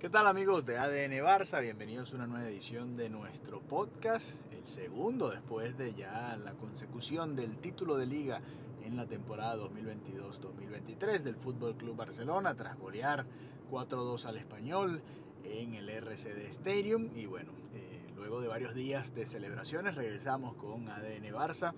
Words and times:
¿Qué 0.00 0.08
tal 0.08 0.26
amigos 0.26 0.64
de 0.64 0.78
ADN 0.78 1.12
Barça? 1.22 1.60
Bienvenidos 1.60 2.14
a 2.14 2.16
una 2.16 2.26
nueva 2.26 2.48
edición 2.48 2.96
de 2.96 3.10
nuestro 3.10 3.60
podcast, 3.60 4.40
el 4.50 4.66
segundo 4.66 5.28
después 5.28 5.76
de 5.76 5.92
ya 5.92 6.38
la 6.42 6.52
consecución 6.52 7.36
del 7.36 7.58
título 7.58 7.98
de 7.98 8.06
liga 8.06 8.38
en 8.82 8.96
la 8.96 9.04
temporada 9.04 9.56
2022-2023 9.58 11.18
del 11.18 11.36
Fútbol 11.36 11.76
Club 11.76 11.96
Barcelona 11.96 12.54
tras 12.54 12.78
golear 12.78 13.26
4-2 13.70 14.24
al 14.24 14.38
español 14.38 15.02
en 15.44 15.74
el 15.74 15.90
RCD 15.90 16.46
Stadium 16.48 17.10
y 17.14 17.26
bueno, 17.26 17.52
eh, 17.74 18.00
luego 18.16 18.40
de 18.40 18.48
varios 18.48 18.74
días 18.74 19.14
de 19.14 19.26
celebraciones 19.26 19.96
regresamos 19.96 20.54
con 20.54 20.88
ADN 20.88 21.24
Barça 21.24 21.74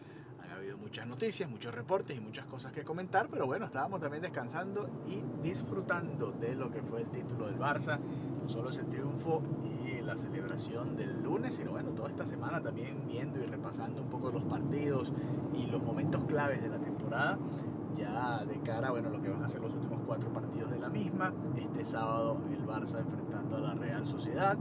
ha 0.53 0.57
habido 0.57 0.77
muchas 0.77 1.07
noticias, 1.07 1.49
muchos 1.49 1.75
reportes 1.75 2.17
y 2.17 2.21
muchas 2.21 2.47
cosas 2.47 2.73
que 2.73 2.85
comentar, 2.85 3.29
pero 3.29 3.47
bueno, 3.47 3.67
estábamos 3.67 4.01
también 4.01 4.23
descansando 4.23 4.89
y 5.07 5.23
disfrutando 5.43 6.33
de 6.33 6.55
lo 6.55 6.71
que 6.71 6.83
fue 6.83 7.01
el 7.01 7.09
título 7.09 7.47
del 7.47 7.59
Barça, 7.59 7.99
no 7.99 8.49
solo 8.49 8.71
ese 8.71 8.85
triunfo 8.85 9.43
y 9.65 10.01
la 10.03 10.17
celebración 10.17 10.97
del 10.97 11.23
lunes, 11.23 11.57
sino 11.57 11.71
bueno, 11.71 11.91
toda 11.91 12.09
esta 12.09 12.27
semana 12.27 12.61
también 12.61 13.07
viendo 13.07 13.41
y 13.41 13.47
repasando 13.47 14.03
un 14.03 14.09
poco 14.09 14.31
los 14.31 14.45
partidos 14.45 15.13
y 15.55 15.67
los 15.67 15.83
momentos 15.83 16.25
claves 16.25 16.63
de 16.63 16.69
la 16.69 16.79
temporada, 16.79 17.39
ya 17.97 18.45
de 18.45 18.61
cara 18.61 18.91
bueno, 18.91 19.11
lo 19.11 19.23
que 19.23 19.31
van 19.31 19.43
a 19.43 19.49
ser 19.49 19.63
los 19.63 19.75
últimos 19.75 20.01
cuatro 20.07 20.33
partidos 20.33 20.71
de 20.71 20.79
la 20.79 20.89
misma. 20.89 21.33
Este 21.57 21.85
sábado 21.85 22.39
el 22.51 22.67
Barça 22.67 22.99
enfrentando 22.99 23.57
a 23.57 23.61
la 23.61 23.75
Real 23.75 24.07
Sociedad 24.07 24.59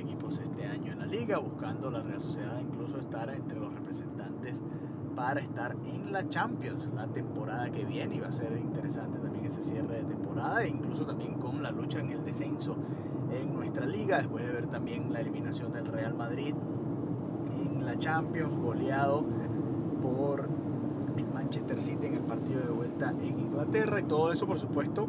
equipos 0.00 0.38
este 0.38 0.64
año 0.64 0.92
en 0.92 0.99
liga, 1.10 1.38
buscando 1.38 1.90
la 1.90 2.02
Real 2.02 2.22
Sociedad 2.22 2.58
incluso 2.60 2.98
estar 2.98 3.28
entre 3.30 3.58
los 3.58 3.74
representantes 3.74 4.62
para 5.16 5.40
estar 5.40 5.76
en 5.84 6.12
la 6.12 6.28
Champions 6.28 6.88
la 6.94 7.06
temporada 7.08 7.70
que 7.70 7.84
viene. 7.84 8.16
Y 8.16 8.20
va 8.20 8.28
a 8.28 8.32
ser 8.32 8.56
interesante 8.56 9.18
también 9.18 9.44
ese 9.44 9.62
cierre 9.62 10.02
de 10.02 10.04
temporada 10.04 10.62
e 10.62 10.68
incluso 10.68 11.04
también 11.04 11.34
con 11.34 11.62
la 11.62 11.70
lucha 11.72 12.00
en 12.00 12.10
el 12.12 12.24
descenso 12.24 12.76
en 13.30 13.52
nuestra 13.54 13.86
liga 13.86 14.18
después 14.18 14.44
de 14.44 14.52
ver 14.52 14.66
también 14.68 15.12
la 15.12 15.20
eliminación 15.20 15.72
del 15.72 15.86
Real 15.86 16.14
Madrid 16.14 16.54
en 17.64 17.84
la 17.84 17.96
Champions 17.96 18.56
goleado 18.56 19.24
por 20.00 20.48
el 21.16 21.26
Manchester 21.26 21.82
City 21.82 22.06
en 22.06 22.14
el 22.14 22.22
partido 22.22 22.60
de 22.60 22.70
vuelta 22.70 23.10
en 23.10 23.38
Inglaterra. 23.38 24.00
Y 24.00 24.04
todo 24.04 24.32
eso 24.32 24.46
por 24.46 24.58
supuesto 24.58 25.08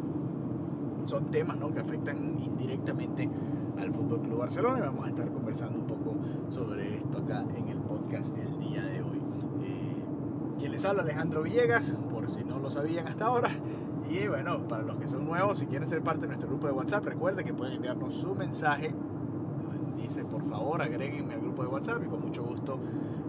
son 1.06 1.26
temas 1.32 1.58
¿no? 1.58 1.74
que 1.74 1.80
afectan 1.80 2.40
indirectamente 2.40 3.30
al 3.80 3.92
Fútbol 3.92 4.22
Club 4.22 4.40
Barcelona 4.40 4.80
y 4.80 4.82
vamos 4.82 5.06
a 5.06 5.10
estar 5.10 5.30
conversando 5.32 5.80
un 5.80 5.88
poco 5.88 6.16
sobre 6.50 6.98
esto 6.98 7.18
acá 7.18 7.44
en 7.56 7.68
el 7.68 7.78
podcast 7.80 8.36
del 8.36 8.60
día 8.60 8.84
de 8.84 9.02
hoy. 9.02 9.22
Eh, 9.64 10.04
quien 10.60 10.72
les 10.72 10.86
habla 10.86 11.02
Alejandro 11.02 11.44
Villegas, 11.44 11.94
por 12.12 12.30
si 12.30 12.44
no 12.44 12.60
lo 12.60 12.70
sabían 12.70 13.08
hasta 13.08 13.26
ahora. 13.26 13.50
Y 14.10 14.28
bueno, 14.28 14.68
para 14.68 14.84
los 14.84 14.98
que 14.98 15.08
son 15.08 15.26
nuevos, 15.26 15.60
si 15.60 15.68
quieren 15.68 15.88
ser 15.88 16.02
parte 16.04 16.22
de 16.22 16.28
nuestro 16.28 16.50
grupo 16.50 16.68
de 16.68 16.74
WhatsApp, 16.74 17.06
recuerden 17.06 17.46
que 17.46 17.54
pueden 17.54 17.76
enviarnos 17.76 18.14
su 18.14 18.36
mensaje. 18.36 18.94
Dice, 19.96 20.26
por 20.26 20.44
favor, 20.44 20.82
agréguenme 20.82 21.36
al 21.36 21.42
grupo 21.42 21.64
de 21.64 21.70
WhatsApp 21.70 22.04
y 22.04 22.08
con 22.08 22.22
mucho 22.22 22.44
gusto 22.44 22.78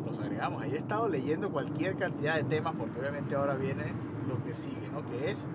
los 0.04 0.18
agregamos. 0.18 0.60
Ahí 0.60 0.72
he 0.72 0.78
estado 0.78 1.08
leyendo 1.08 1.50
cualquier 1.50 1.96
cantidad 1.96 2.34
de 2.34 2.44
temas 2.44 2.74
porque 2.76 2.98
obviamente 2.98 3.36
ahora 3.36 3.54
viene 3.54 3.92
lo 4.28 4.42
que 4.44 4.54
sigue, 4.54 4.88
¿no? 4.92 5.04
Que 5.04 5.30
es 5.30 5.48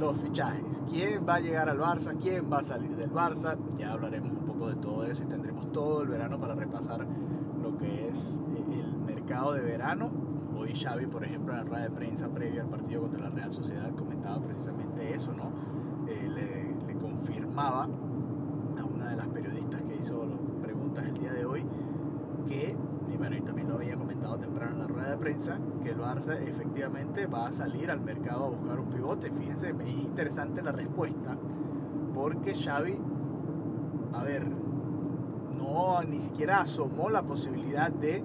los 0.00 0.16
fichajes. 0.16 0.82
¿Quién 0.88 1.26
va 1.28 1.34
a 1.34 1.40
llegar 1.40 1.68
al 1.68 1.78
Barça? 1.78 2.16
¿Quién 2.18 2.50
va 2.50 2.60
a 2.60 2.62
salir 2.62 2.96
del 2.96 3.12
Barça? 3.12 3.56
Ya 3.78 3.92
hablaremos 3.92 4.32
un 4.32 4.44
poco 4.44 4.68
de 4.68 4.76
todo 4.76 5.04
eso 5.04 5.22
y 5.22 5.26
tendremos 5.26 5.70
todo 5.72 6.02
el 6.02 6.08
verano 6.08 6.40
para 6.40 6.54
repasar 6.54 7.06
lo 7.62 7.76
que 7.76 8.08
es 8.08 8.42
eh, 8.56 8.80
el 8.80 8.98
mercado 8.98 9.52
de 9.52 9.60
verano. 9.60 10.10
Hoy 10.56 10.72
Xavi, 10.74 11.06
por 11.06 11.22
ejemplo, 11.22 11.52
en 11.52 11.58
la 11.58 11.64
rueda 11.64 11.82
de 11.84 11.90
prensa 11.90 12.28
previa 12.28 12.62
al 12.62 12.68
partido 12.68 13.02
contra 13.02 13.20
la 13.20 13.30
Real 13.30 13.52
Sociedad 13.52 13.94
comentaba 13.94 14.40
precisamente 14.40 15.14
eso, 15.14 15.34
¿no? 15.34 15.52
Eh, 16.08 16.28
le, 16.28 16.86
le 16.86 16.98
confirmaba 16.98 17.84
a 17.84 18.84
una 18.84 19.10
de 19.10 19.16
las 19.16 19.28
periodistas 19.28 19.82
que 19.82 19.96
hizo 19.96 20.22
preguntas 20.62 21.04
el 21.04 21.14
día 21.14 21.32
de 21.34 21.44
hoy 21.44 21.64
que 22.48 22.74
y 23.12 23.16
bueno, 23.16 23.36
y 23.36 23.40
también 23.42 23.68
lo 23.68 23.74
había 23.74 23.96
comentado 23.96 24.38
temprano 24.38 24.72
en 24.72 24.78
la 24.78 24.86
rueda 24.86 25.10
de 25.10 25.16
prensa, 25.18 25.58
que 25.80 25.90
el 25.90 25.98
Barça 25.98 26.38
efectivamente 26.46 27.26
va 27.26 27.46
a 27.46 27.52
salir 27.52 27.90
al 27.90 28.00
mercado 28.00 28.46
a 28.46 28.48
buscar 28.48 28.78
un 28.78 28.88
pivote. 28.88 29.30
Fíjense, 29.30 29.70
es 29.70 29.90
interesante 29.90 30.62
la 30.62 30.72
respuesta, 30.72 31.36
porque 32.14 32.54
Xavi, 32.54 32.96
a 34.12 34.22
ver, 34.24 34.46
no 35.56 36.02
ni 36.02 36.20
siquiera 36.20 36.60
asomó 36.60 37.10
la 37.10 37.22
posibilidad 37.22 37.90
de 37.90 38.22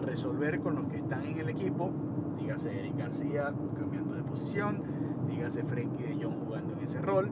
resolver 0.00 0.60
con 0.60 0.76
los 0.76 0.86
que 0.86 0.96
están 0.96 1.24
en 1.24 1.38
el 1.38 1.48
equipo, 1.48 1.90
dígase 2.38 2.78
Eric 2.78 2.98
García 2.98 3.52
cambiando 3.78 4.14
de 4.14 4.22
posición, 4.22 4.82
dígase 5.28 5.62
Frenkie 5.64 6.04
de 6.04 6.24
Jong 6.24 6.44
jugando 6.44 6.74
en 6.74 6.80
ese 6.80 7.00
rol, 7.00 7.30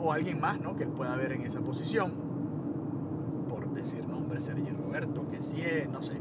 o 0.00 0.12
alguien 0.12 0.40
más 0.40 0.60
¿no? 0.60 0.76
que 0.76 0.84
él 0.84 0.90
pueda 0.90 1.14
ver 1.16 1.32
en 1.32 1.42
esa 1.42 1.60
posición 1.60 2.28
decir 3.78 4.06
nombre, 4.06 4.40
Sergio 4.40 4.74
Roberto, 4.76 5.26
que 5.28 5.42
sí, 5.42 5.62
no 5.90 6.02
sé, 6.02 6.18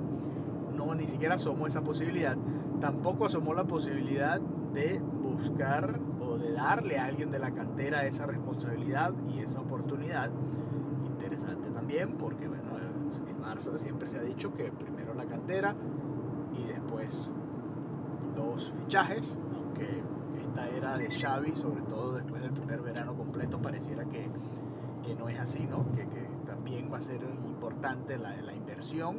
no, 0.77 0.95
ni 0.95 1.07
siquiera 1.07 1.35
asomó 1.35 1.67
esa 1.67 1.81
posibilidad. 1.81 2.37
Tampoco 2.79 3.25
asomó 3.25 3.53
la 3.53 3.65
posibilidad 3.65 4.39
de 4.39 4.99
buscar 4.99 5.99
o 6.21 6.37
de 6.37 6.53
darle 6.53 6.99
a 6.99 7.05
alguien 7.05 7.31
de 7.31 7.39
la 7.39 7.51
cantera 7.51 8.05
esa 8.05 8.25
responsabilidad 8.25 9.13
y 9.27 9.39
esa 9.39 9.59
oportunidad. 9.59 10.29
Interesante 11.05 11.69
también 11.71 12.13
porque, 12.13 12.47
bueno, 12.47 12.63
en 13.27 13.41
Barça 13.41 13.75
siempre 13.77 14.07
se 14.07 14.19
ha 14.19 14.21
dicho 14.21 14.53
que 14.53 14.71
primero 14.71 15.13
la 15.15 15.25
cantera 15.25 15.75
y 16.55 16.67
después 16.67 17.33
los 18.35 18.71
fichajes, 18.71 19.35
aunque 19.55 20.03
esta 20.39 20.69
era 20.69 20.97
de 20.97 21.09
Xavi, 21.09 21.55
sobre 21.55 21.81
todo 21.81 22.13
después 22.13 22.41
del 22.41 22.51
primer 22.51 22.81
verano 22.81 23.15
completo, 23.15 23.59
pareciera 23.59 24.05
que, 24.05 24.29
que 25.03 25.15
no 25.15 25.27
es 25.27 25.39
así, 25.39 25.65
¿no? 25.65 25.91
Que, 25.95 26.07
que 26.07 26.27
también 26.45 26.89
va 26.91 26.97
a 26.97 27.01
ser 27.01 27.21
importante 27.45 28.17
la, 28.17 28.35
la 28.41 28.53
inversión, 28.53 29.17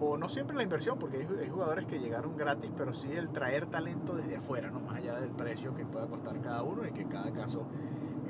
o 0.00 0.16
no 0.16 0.28
siempre 0.28 0.56
la 0.56 0.62
inversión, 0.62 0.98
porque 0.98 1.18
hay, 1.18 1.48
jugadores 1.48 1.86
que 1.86 1.98
llegaron 1.98 2.36
gratis, 2.36 2.70
pero 2.76 2.94
sí 2.94 3.10
el 3.12 3.30
traer 3.30 3.66
talento 3.66 4.14
desde 4.14 4.36
afuera, 4.36 4.70
¿no? 4.70 4.80
más 4.80 4.96
allá 4.96 5.20
del 5.20 5.30
precio 5.30 5.74
que 5.74 5.84
pueda 5.84 6.06
costar 6.06 6.40
cada 6.40 6.62
uno 6.62 6.86
y 6.86 6.92
que 6.92 7.06
cada 7.06 7.32
caso 7.32 7.66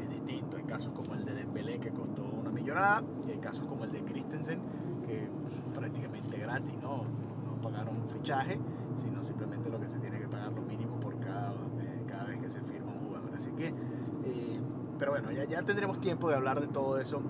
es 0.00 0.08
distinto. 0.08 0.56
Hay 0.56 0.64
casos 0.64 0.92
como 0.94 1.14
el 1.14 1.24
de 1.24 1.34
Dembélé 1.34 1.78
que 1.78 1.90
costó 1.90 2.24
una 2.24 2.50
millonada 2.50 3.02
y 3.26 3.32
hay 3.32 3.38
casos 3.38 3.66
como 3.66 3.84
el 3.84 3.92
de 3.92 4.02
Christensen 4.02 4.60
que 5.06 5.28
prácticamente 5.74 6.38
gratis, 6.38 6.74
¿no? 6.82 7.04
No 7.44 7.60
pagaron 7.62 7.96
un 7.96 8.08
fichaje, 8.08 8.58
sino 8.96 9.22
simplemente 9.22 9.70
lo 9.70 9.80
que 9.80 9.88
se 9.88 9.98
tiene 9.98 10.18
que 10.18 10.28
pagar 10.28 10.52
lo 10.52 10.62
mínimo 10.62 10.98
por 11.00 11.18
cada, 11.20 11.52
eh, 11.52 12.04
cada 12.06 12.24
vez 12.24 12.40
que 12.40 12.50
se 12.50 12.60
firma 12.62 12.92
un 12.92 13.06
jugador. 13.06 13.34
Así 13.34 13.50
que, 13.52 13.68
eh, 13.68 14.60
pero 14.98 15.12
bueno, 15.12 15.30
ya, 15.32 15.44
ya 15.44 15.62
tendremos 15.62 16.00
tiempo 16.00 16.28
de 16.28 16.36
hablar 16.36 16.60
de 16.60 16.68
todo 16.68 16.98
eso 16.98 17.20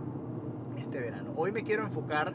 este 0.76 1.00
verano. 1.00 1.32
Hoy 1.36 1.52
me 1.52 1.62
quiero 1.62 1.84
enfocar, 1.84 2.34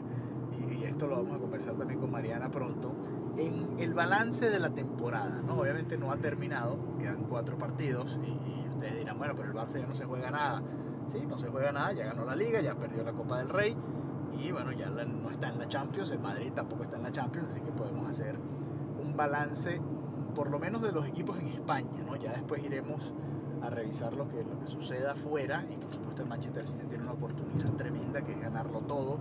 esto 0.94 1.08
lo 1.08 1.16
vamos 1.16 1.34
a 1.34 1.38
conversar 1.38 1.74
también 1.74 1.98
con 1.98 2.10
Mariana 2.10 2.50
pronto, 2.50 2.92
en 3.36 3.80
el 3.80 3.94
balance 3.94 4.48
de 4.48 4.60
la 4.60 4.70
temporada. 4.70 5.42
¿no? 5.44 5.58
Obviamente 5.58 5.98
no 5.98 6.12
ha 6.12 6.16
terminado, 6.18 6.78
quedan 6.98 7.24
cuatro 7.24 7.58
partidos 7.58 8.18
y, 8.24 8.68
ustedes 8.70 8.98
dirán, 8.98 9.18
bueno, 9.18 9.34
pero 9.36 9.48
el 9.48 9.54
Barça 9.54 9.80
ya 9.80 9.86
no 9.86 9.94
se 9.94 10.04
juega 10.04 10.30
nada. 10.30 10.62
Sí, 11.08 11.20
no 11.26 11.36
se 11.36 11.48
juega 11.48 11.72
nada, 11.72 11.92
ya 11.92 12.06
ganó 12.06 12.24
la 12.24 12.36
liga, 12.36 12.60
ya 12.60 12.76
perdió 12.76 13.02
la 13.02 13.12
Copa 13.12 13.38
del 13.38 13.48
Rey 13.48 13.76
y 14.38 14.52
bueno, 14.52 14.72
ya 14.72 14.88
no 14.88 15.30
está 15.30 15.48
en 15.48 15.58
la 15.58 15.68
Champions, 15.68 16.10
el 16.12 16.20
Madrid 16.20 16.52
tampoco 16.54 16.84
está 16.84 16.96
en 16.96 17.02
la 17.02 17.12
Champions, 17.12 17.50
así 17.50 17.60
que 17.60 17.72
podemos 17.72 18.08
hacer 18.08 18.38
un 19.02 19.16
balance 19.16 19.80
por 20.34 20.48
lo 20.48 20.58
menos 20.58 20.80
de 20.80 20.92
los 20.92 21.06
equipos 21.06 21.38
en 21.40 21.48
España, 21.48 22.02
¿no? 22.06 22.16
Ya 22.16 22.32
después 22.32 22.64
iremos 22.64 23.12
a 23.62 23.68
revisar 23.68 24.14
lo 24.14 24.28
que, 24.28 24.44
lo 24.44 24.58
que 24.60 24.66
suceda 24.66 25.12
afuera 25.12 25.66
y 25.70 25.76
por 25.76 25.92
supuesto 25.92 26.22
el 26.22 26.28
Manchester 26.28 26.66
City 26.66 26.86
tiene 26.86 27.02
una 27.02 27.12
oportunidad 27.12 27.70
tremenda 27.72 28.22
que 28.22 28.32
es 28.32 28.40
ganarlo 28.40 28.80
todo, 28.80 29.18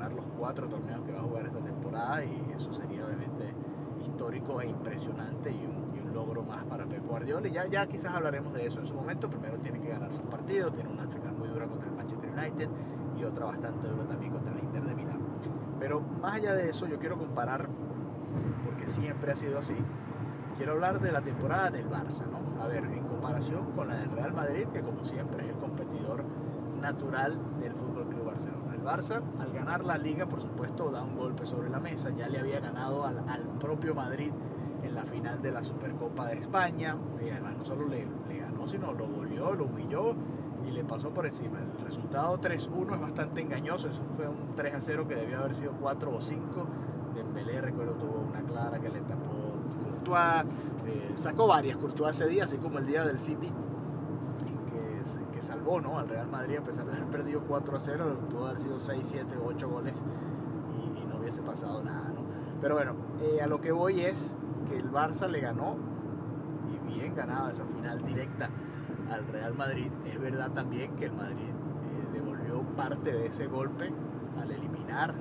ganar 0.00 0.12
los 0.14 0.24
cuatro 0.38 0.66
torneos 0.66 1.02
que 1.04 1.12
va 1.12 1.20
a 1.20 1.22
jugar 1.22 1.46
esta 1.46 1.60
temporada 1.60 2.24
y 2.24 2.52
eso 2.56 2.72
sería 2.72 3.04
obviamente 3.04 3.54
histórico 4.00 4.60
e 4.62 4.66
impresionante 4.68 5.50
y 5.50 5.66
un, 5.66 5.90
logro 6.10 6.42
más 6.42 6.64
para 6.64 6.84
Pep 6.86 7.06
Guardiola 7.06 7.46
y 7.46 7.52
ya, 7.52 7.66
ya 7.68 7.86
quizás 7.86 8.12
hablaremos 8.12 8.52
de 8.52 8.66
eso 8.66 8.80
en 8.80 8.86
su 8.86 8.94
momento, 8.94 9.30
primero 9.30 9.58
tiene 9.58 9.80
que 9.80 9.88
ganar 9.88 10.12
sus 10.12 10.24
partidos, 10.24 10.74
tiene 10.74 10.90
una 10.90 11.06
final 11.06 11.34
muy 11.34 11.48
dura 11.48 11.66
contra 11.66 11.88
el 11.88 11.94
Manchester 11.94 12.30
United 12.30 12.68
y 13.16 13.22
otra 13.22 13.46
bastante 13.46 13.86
dura 13.86 14.08
también 14.08 14.32
contra 14.32 14.52
el 14.52 14.58
Inter 14.58 14.82
de 14.82 14.94
Milán. 14.96 15.20
Pero 15.78 16.00
más 16.00 16.34
allá 16.34 16.54
de 16.54 16.68
eso 16.68 16.88
yo 16.88 16.98
quiero 16.98 17.16
comparar, 17.16 17.68
porque 18.64 18.88
siempre 18.88 19.30
ha 19.30 19.36
sido 19.36 19.60
así, 19.60 19.76
quiero 20.56 20.72
hablar 20.72 21.00
de 21.00 21.12
la 21.12 21.20
temporada 21.20 21.70
del 21.70 21.88
Barça, 21.88 22.26
¿no? 22.26 22.60
A 22.60 22.66
ver, 22.66 22.84
en 22.84 23.04
comparación 23.06 23.70
con 23.76 23.86
la 23.86 23.94
del 23.94 24.10
Real 24.10 24.32
Madrid, 24.32 24.66
que 24.72 24.80
como 24.80 25.04
siempre 25.04 25.44
es 25.44 25.50
el 25.50 25.56
competidor 25.58 26.24
natural 26.80 27.38
del 27.60 27.72
Fútbol 27.74 28.08
Club 28.08 28.24
Barcelona. 28.24 28.59
El 28.80 28.86
Barça, 28.86 29.20
al 29.38 29.52
ganar 29.52 29.84
la 29.84 29.98
liga, 29.98 30.24
por 30.24 30.40
supuesto, 30.40 30.90
da 30.90 31.02
un 31.02 31.14
golpe 31.14 31.44
sobre 31.44 31.68
la 31.68 31.80
mesa. 31.80 32.08
Ya 32.16 32.30
le 32.30 32.38
había 32.38 32.60
ganado 32.60 33.04
al, 33.04 33.42
propio 33.60 33.94
Madrid 33.94 34.32
en 34.82 34.94
la 34.94 35.04
final 35.04 35.42
de 35.42 35.50
la 35.50 35.62
Supercopa 35.62 36.26
de 36.28 36.38
España. 36.38 36.96
Y 37.22 37.28
además, 37.28 37.58
no 37.58 37.64
solo 37.66 37.86
le, 37.86 38.06
ganó, 38.40 38.66
sino 38.66 38.92
lo 38.92 39.06
goleó, 39.06 39.54
lo 39.54 39.66
humilló 39.66 40.14
y 40.66 40.70
le 40.70 40.82
pasó 40.84 41.10
por 41.10 41.26
encima. 41.26 41.58
El 41.58 41.84
resultado 41.84 42.40
3-1 42.40 42.94
es 42.94 43.00
bastante 43.00 43.42
engañoso. 43.42 43.88
Eso 43.88 44.02
fue 44.16 44.26
un 44.26 44.50
3-0 44.56 45.06
que 45.06 45.14
debió 45.14 45.40
haber 45.40 45.54
sido 45.56 45.72
4 45.72 46.16
o 46.16 46.20
5. 46.22 46.66
Dembélé, 47.14 47.60
recuerdo, 47.60 47.92
tuvo 47.92 48.24
una 48.30 48.40
clara 48.40 48.78
que 48.80 48.88
le 48.88 49.00
tapó 49.02 49.56
Courtois. 49.84 50.46
Eh, 50.86 51.12
sacó 51.16 51.46
varias 51.46 51.76
Courtois 51.76 52.18
ese 52.18 52.30
día, 52.30 52.44
así 52.44 52.56
como 52.56 52.78
el 52.78 52.86
día 52.86 53.04
del 53.04 53.20
City, 53.20 53.52
que, 55.40 55.46
salvó 55.46 55.80
¿no? 55.80 55.98
al 55.98 56.08
Real 56.08 56.28
Madrid, 56.28 56.58
a 56.58 56.62
pesar 56.62 56.84
de 56.84 56.92
haber 56.92 57.06
perdido 57.06 57.42
4 57.48 57.76
a 57.76 57.80
0, 57.80 58.18
pudo 58.30 58.46
haber 58.46 58.58
sido 58.58 58.78
6, 58.78 59.00
7, 59.02 59.36
8 59.42 59.68
goles 59.68 59.94
y, 60.76 61.06
no 61.06 61.18
hubiese 61.18 61.40
pasado 61.40 61.82
nada. 61.82 62.08
¿no? 62.08 62.20
Pero 62.60 62.74
bueno, 62.74 62.94
eh, 63.22 63.40
a 63.40 63.46
lo 63.46 63.60
que 63.60 63.72
voy 63.72 64.00
es 64.00 64.36
que 64.68 64.76
el 64.76 64.90
Barça 64.90 65.28
le 65.28 65.40
ganó 65.40 65.76
y 66.68 66.92
bien 66.92 67.14
ganada 67.14 67.50
esa 67.50 67.64
final 67.64 68.04
directa 68.04 68.50
al 69.10 69.26
Real 69.28 69.54
Madrid. 69.54 69.90
Es 70.04 70.20
verdad 70.20 70.50
también 70.50 70.94
que 70.96 71.06
el 71.06 71.12
Madrid 71.12 71.48
eh, 71.48 72.08
devolvió 72.12 72.62
parte 72.76 73.12
de 73.12 73.26
ese 73.26 73.46
golpe 73.46 73.90
al 74.40 74.50
eliminar 74.50 75.14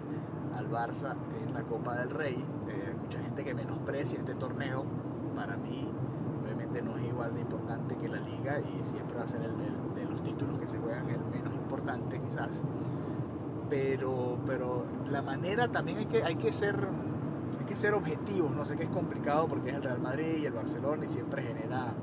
al 0.58 0.70
Barça 0.70 1.16
en 1.42 1.54
la 1.54 1.64
Copa 1.64 1.96
del 1.96 2.10
Rey. 2.10 2.46
hay 2.68 2.96
mucha 3.02 3.22
gente 3.22 3.44
que 3.46 3.54
menosprecia 3.54 4.20
este 4.20 4.36
torneo. 4.36 4.84
Para 5.36 5.56
mí 5.56 5.90
no 6.82 6.98
es 6.98 7.06
igual 7.06 7.34
de 7.34 7.42
importante 7.42 7.96
que 7.96 8.08
la 8.08 8.20
liga 8.20 8.60
y 8.60 8.84
siempre 8.84 9.18
va 9.18 9.24
a 9.24 9.28
ser 9.28 9.42
el, 9.42 9.96
de 9.96 10.06
los 10.06 10.22
títulos 10.22 10.60
que 10.60 10.68
se 10.68 10.78
juegan 10.78 11.10
el 11.10 11.24
menos 11.26 11.54
importante 11.54 12.20
quizás. 12.20 12.62
Pero, 13.70 14.38
pero 14.46 14.86
la 15.10 15.22
manera 15.22 15.68
también 15.68 16.00
hay 16.00 16.06
que, 16.06 16.24
hay 16.24 16.36
que 16.36 16.52
ser 16.52 16.76
hay 17.60 17.66
que 17.66 17.76
ser 17.76 17.94
objetivos, 17.94 18.56
no 18.56 18.66
sé 18.66 18.76
que 18.78 18.84
es 18.84 18.90
complicado 18.90 19.48
porque 19.48 19.70
es 19.70 19.76
el 19.76 19.84
Real 19.84 20.00
Madrid 20.00 20.38
y 20.42 20.46
el 20.46 20.54
Barcelona 20.54 21.06
y 21.06 21.10
siempre 21.10 21.44
genera 21.44 21.94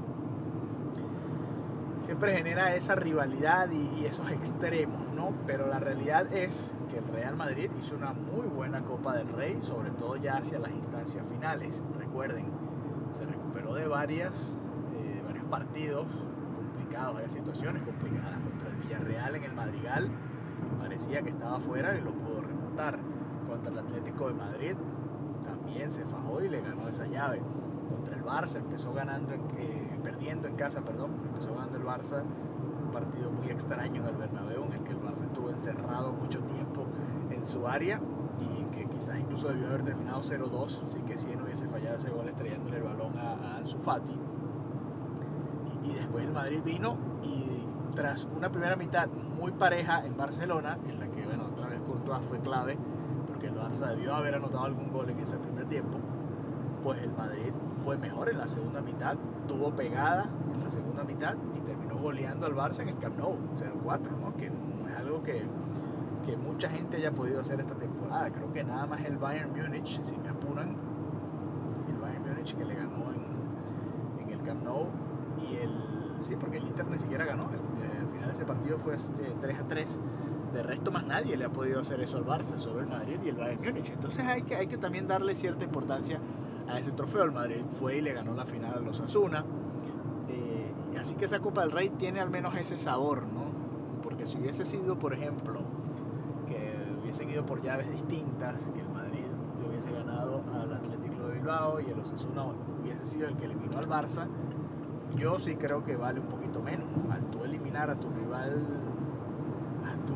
siempre 2.01 2.37
genera 2.37 2.75
esa 2.77 2.95
rivalidad 2.95 3.71
y, 3.71 4.01
y, 4.01 4.07
esos 4.07 4.31
extremos, 4.31 5.13
¿no? 5.13 5.33
Pero 5.47 5.67
la 5.67 5.81
realidad 5.81 6.33
es 6.33 6.73
que 6.89 6.99
el 6.99 7.09
Real 7.09 7.37
Madrid 7.37 7.69
hizo 7.81 7.97
una 7.97 8.13
muy 8.13 8.47
buena 8.47 8.83
Copa 8.83 9.17
del 9.17 9.29
Rey, 9.29 9.61
sobre 9.61 9.91
todo 9.91 10.17
ya 10.17 10.37
hacia 10.37 10.61
las 10.61 10.71
instancias 10.71 11.27
finales. 11.29 11.83
Recuerden, 11.99 12.47
se 13.15 13.25
recuperó 13.25 13.75
de 13.75 13.89
varias 13.89 14.57
partidos 15.47 16.07
complicados, 16.55 17.15
varias 17.15 17.33
situaciones 17.33 17.83
complicadas 17.83 18.39
contra 18.41 18.69
el 18.69 18.77
Villarreal 18.77 19.35
en 19.37 19.45
el 19.45 19.53
Madrigal. 19.53 20.11
Parecía 20.79 21.23
que 21.23 21.31
estaba 21.31 21.59
fuera 21.59 21.97
y 21.97 22.01
lo 22.01 22.13
pudo 22.13 22.41
remontar. 22.41 22.99
Contra 23.49 23.73
el 23.73 23.79
Atlético 23.79 24.29
de 24.29 24.35
Madrid 24.35 24.75
también 25.45 25.93
se 25.93 26.05
fajó 26.05 26.43
y 26.43 26.49
le 26.49 26.61
ganó 26.61 26.89
esa 26.89 27.07
llave. 27.07 27.41
Contra 27.89 28.17
el 28.17 28.25
Barça 28.25 28.57
empezó 28.57 28.93
ganando, 28.93 29.35
eh, 29.59 29.99
perdiendo 30.03 30.49
en 30.49 30.57
casa, 30.57 30.81
perdón, 30.83 31.13
empezó 31.25 31.55
ganando 31.55 31.77
el 31.79 31.85
Barça. 31.85 32.23
Un 32.23 32.91
partido 32.91 33.31
muy 33.31 33.51
extraño 33.51 34.03
en 34.03 34.09
el 34.09 34.17
Bernabéu 34.17 34.65
en 34.65 34.73
el 34.73 34.83
que 34.83 34.93
el 34.93 35.01
Barça 35.01 35.25
estuvo 35.25 35.51
encerrado 35.51 36.13
mucho 36.13 36.41
tiempo 36.41 36.87
en 37.31 37.45
su 37.47 37.67
área 37.67 38.01
y 38.41 38.65
que 38.75 38.87
quizás 38.87 39.19
incluso 39.19 39.49
debió 39.49 39.69
haber 39.69 39.83
terminado 39.83 40.21
0-2, 40.21 40.87
así 40.87 41.01
que 41.01 41.19
si 41.19 41.35
no 41.35 41.45
hubiese 41.45 41.67
fallado 41.69 41.97
ese 41.97 42.11
gol 42.11 42.29
estrellándole 42.29 42.79
el 42.79 42.83
balón 42.83 43.19
a, 43.19 43.33
a 43.33 43.57
Ansu 43.59 43.79
Fati 43.79 44.19
después 45.99 46.25
el 46.25 46.33
Madrid 46.33 46.61
vino 46.65 46.97
y 47.23 47.67
tras 47.95 48.29
una 48.37 48.51
primera 48.51 48.77
mitad 48.77 49.09
muy 49.09 49.53
pareja 49.53 50.05
en 50.05 50.17
Barcelona, 50.17 50.79
en 50.87 51.01
la 51.01 51.09
que, 51.09 51.25
bueno, 51.25 51.47
otra 51.53 51.67
vez 51.67 51.81
Courtois 51.81 52.21
fue 52.29 52.39
clave, 52.41 52.77
porque 53.27 53.47
el 53.47 53.55
Barça 53.55 53.89
debió 53.89 54.15
haber 54.15 54.35
anotado 54.35 54.65
algún 54.65 54.93
gol 54.93 55.09
en 55.11 55.19
ese 55.21 55.37
primer 55.39 55.67
tiempo, 55.67 55.99
pues 56.83 57.01
el 57.03 57.11
Madrid 57.11 57.53
fue 57.85 57.97
mejor 57.97 58.29
en 58.29 58.39
la 58.39 58.47
segunda 58.47 58.81
mitad, 58.81 59.17
tuvo 59.49 59.71
pegada 59.75 60.29
en 60.55 60.63
la 60.63 60.71
segunda 60.71 61.05
mitad 61.05 61.35
y 61.57 61.61
terminó 61.61 61.97
goleando 61.97 62.47
al 62.47 62.55
Barça 62.55 62.81
en 62.81 62.91
el 62.91 62.99
Camp 62.99 63.19
Nou, 63.19 63.37
0-4, 63.57 64.11
¿no? 64.21 64.37
que 64.37 64.51
no 64.51 64.89
es 64.89 64.97
algo 64.99 65.23
que, 65.23 65.43
que 66.25 66.37
mucha 66.37 66.69
gente 66.69 66.99
haya 66.99 67.13
podido 67.13 67.41
hacer 67.41 67.61
esta 67.61 67.75
temporada. 67.75 68.31
Creo 68.31 68.53
que 68.53 68.63
nada 68.63 68.87
más 68.87 69.03
el 69.05 69.17
Bayern 69.17 69.53
Múnich, 69.53 70.03
si 70.03 70.17
me 70.19 70.29
apuran, 70.29 70.77
el 71.89 71.97
Bayern 71.97 72.29
Múnich 72.29 72.55
que 72.55 72.65
le 72.65 72.75
ganó 72.75 73.13
en, 73.13 74.23
en 74.23 74.31
el 74.31 74.43
Camp 74.43 74.63
Nou 74.63 74.89
y 75.39 75.57
el 75.57 75.71
sí, 76.27 76.37
porque 76.37 76.59
el 76.59 76.67
Inter 76.67 76.87
ni 76.89 76.99
siquiera 76.99 77.25
ganó. 77.25 77.45
al 77.45 78.09
final 78.09 78.27
de 78.27 78.33
ese 78.33 78.45
partido 78.45 78.79
fue 78.79 78.95
este, 78.95 79.35
3 79.41 79.61
a 79.61 79.69
3. 79.69 80.01
De 80.53 80.63
resto, 80.63 80.91
más 80.91 81.05
nadie 81.05 81.37
le 81.37 81.45
ha 81.45 81.51
podido 81.51 81.81
hacer 81.81 82.01
eso 82.01 82.17
al 82.17 82.25
Barça, 82.25 82.59
sobre 82.59 82.85
el 82.85 82.89
Madrid 82.89 83.19
y 83.25 83.29
el 83.29 83.37
Bayern 83.37 83.63
Múnich. 83.63 83.91
Entonces 83.91 84.25
hay 84.25 84.43
que, 84.43 84.57
hay 84.57 84.67
que 84.67 84.79
también 84.79 85.07
darle 85.07 85.35
cierta 85.35 85.65
importancia 85.65 86.21
a 86.69 86.79
ese 86.79 86.93
trofeo. 86.93 87.25
El 87.25 87.33
Madrid 87.33 87.63
fue 87.69 87.99
y 87.99 88.01
le 88.01 88.13
ganó 88.13 88.35
la 88.35 88.47
final 88.47 88.75
a 88.75 88.81
los 88.81 89.01
Asuna. 89.01 89.45
Eh, 90.29 90.73
así 90.99 91.15
que 91.15 91.27
esa 91.27 91.41
Copa 91.41 91.63
del 91.63 91.73
Rey 91.73 91.91
tiene 91.91 92.21
al 92.21 92.31
menos 92.31 92.55
ese 92.57 92.79
sabor, 92.79 93.27
¿no? 93.27 93.47
Porque 94.03 94.27
si 94.27 94.39
hubiese 94.39 94.65
sido, 94.65 94.99
por 94.99 95.13
ejemplo, 95.13 95.61
que 96.47 96.75
hubiesen 97.03 97.29
ido 97.29 97.45
por 97.45 97.61
llaves 97.61 97.91
distintas, 97.91 98.55
que 98.71 98.81
el 98.81 98.89
Madrid 98.89 99.27
le 99.61 99.69
hubiese 99.69 99.91
ganado 99.91 100.43
al 100.55 100.73
Atlético 100.73 101.27
de 101.27 101.35
Bilbao 101.35 101.81
y 101.81 101.91
el 101.91 101.99
Osasuna 102.01 102.47
hubiese 102.81 103.05
sido 103.05 103.29
el 103.29 103.37
que 103.37 103.45
eliminó 103.45 103.79
al 103.79 103.89
Barça, 103.89 104.27
yo 105.17 105.39
sí 105.39 105.57
creo 105.57 105.83
que 105.85 105.97
vale 105.97 106.21
un 106.21 106.27
poquito 106.27 106.63
menos. 106.63 106.87
Al 107.11 107.25
tú 107.31 107.45
eliminar 107.45 107.91
a 107.91 107.97
tu 107.97 108.09
rival, 108.11 108.65
a 109.85 110.07
tu 110.07 110.15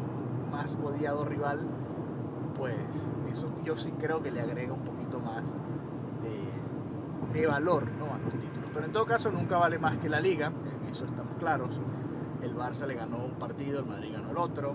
más 0.50 0.76
odiado 0.82 1.24
rival, 1.24 1.60
pues 2.56 2.76
eso 3.32 3.48
yo 3.64 3.76
sí 3.76 3.92
creo 3.92 4.22
que 4.22 4.30
le 4.30 4.40
agrega 4.40 4.72
un 4.72 4.84
poquito 4.84 5.18
más 5.20 5.44
de, 6.22 7.46
valor 7.46 7.90
¿no? 7.98 8.12
a 8.14 8.18
los 8.18 8.34
títulos. 8.34 8.70
Pero 8.72 8.84
en 8.84 8.92
todo 8.92 9.06
caso 9.06 9.30
nunca 9.30 9.56
vale 9.56 9.78
más 9.78 9.96
que 9.96 10.10
la 10.10 10.20
liga, 10.20 10.48
en 10.48 10.88
eso 10.88 11.04
estamos 11.04 11.36
claros. 11.38 11.80
El 12.42 12.54
Barça 12.54 12.86
le 12.86 12.94
ganó 12.94 13.24
un 13.24 13.32
partido, 13.32 13.80
el 13.80 13.86
Madrid 13.86 14.12
ganó 14.12 14.30
el 14.30 14.36
otro. 14.36 14.74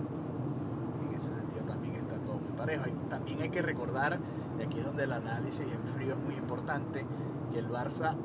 En 1.08 1.14
ese 1.14 1.32
sentido 1.32 1.64
también 1.64 1.96
está 1.96 2.16
todo 2.18 2.38
muy 2.38 2.52
parejo. 2.56 2.84
también 3.08 3.42
hay 3.42 3.50
que 3.50 3.62
recordar, 3.62 4.18
y 4.58 4.62
aquí 4.62 4.80
es 4.80 4.84
donde 4.84 5.04
el 5.04 5.12
análisis 5.12 5.66
en 5.70 5.82
frío 5.94 6.14
es 6.14 6.18
muy 6.18 6.34
importante, 6.34 7.06
que 7.52 7.58
el 7.60 7.68
Barça 7.68 8.16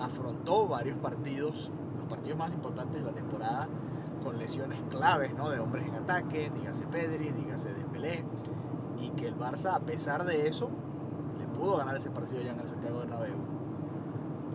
afrontó 0.00 0.68
varios 0.68 0.98
partidos, 0.98 1.70
los 1.98 2.08
partidos 2.08 2.38
más 2.38 2.52
importantes 2.52 3.00
de 3.00 3.06
la 3.06 3.12
temporada, 3.12 3.68
con 4.22 4.38
lesiones 4.38 4.80
claves 4.90 5.34
¿no? 5.34 5.50
de 5.50 5.60
hombres 5.60 5.86
en 5.86 5.94
ataque, 5.94 6.50
dígase 6.54 6.86
Pedri, 6.86 7.30
dígase 7.30 7.72
Dembélé, 7.72 8.24
y 9.00 9.10
que 9.10 9.28
el 9.28 9.36
Barça, 9.38 9.74
a 9.74 9.80
pesar 9.80 10.24
de 10.24 10.48
eso, 10.48 10.70
le 11.38 11.46
pudo 11.46 11.76
ganar 11.76 11.96
ese 11.96 12.10
partido 12.10 12.42
ya 12.42 12.52
en 12.52 12.60
el 12.60 12.68
Santiago 12.68 12.98
Bernabéu. 12.98 13.36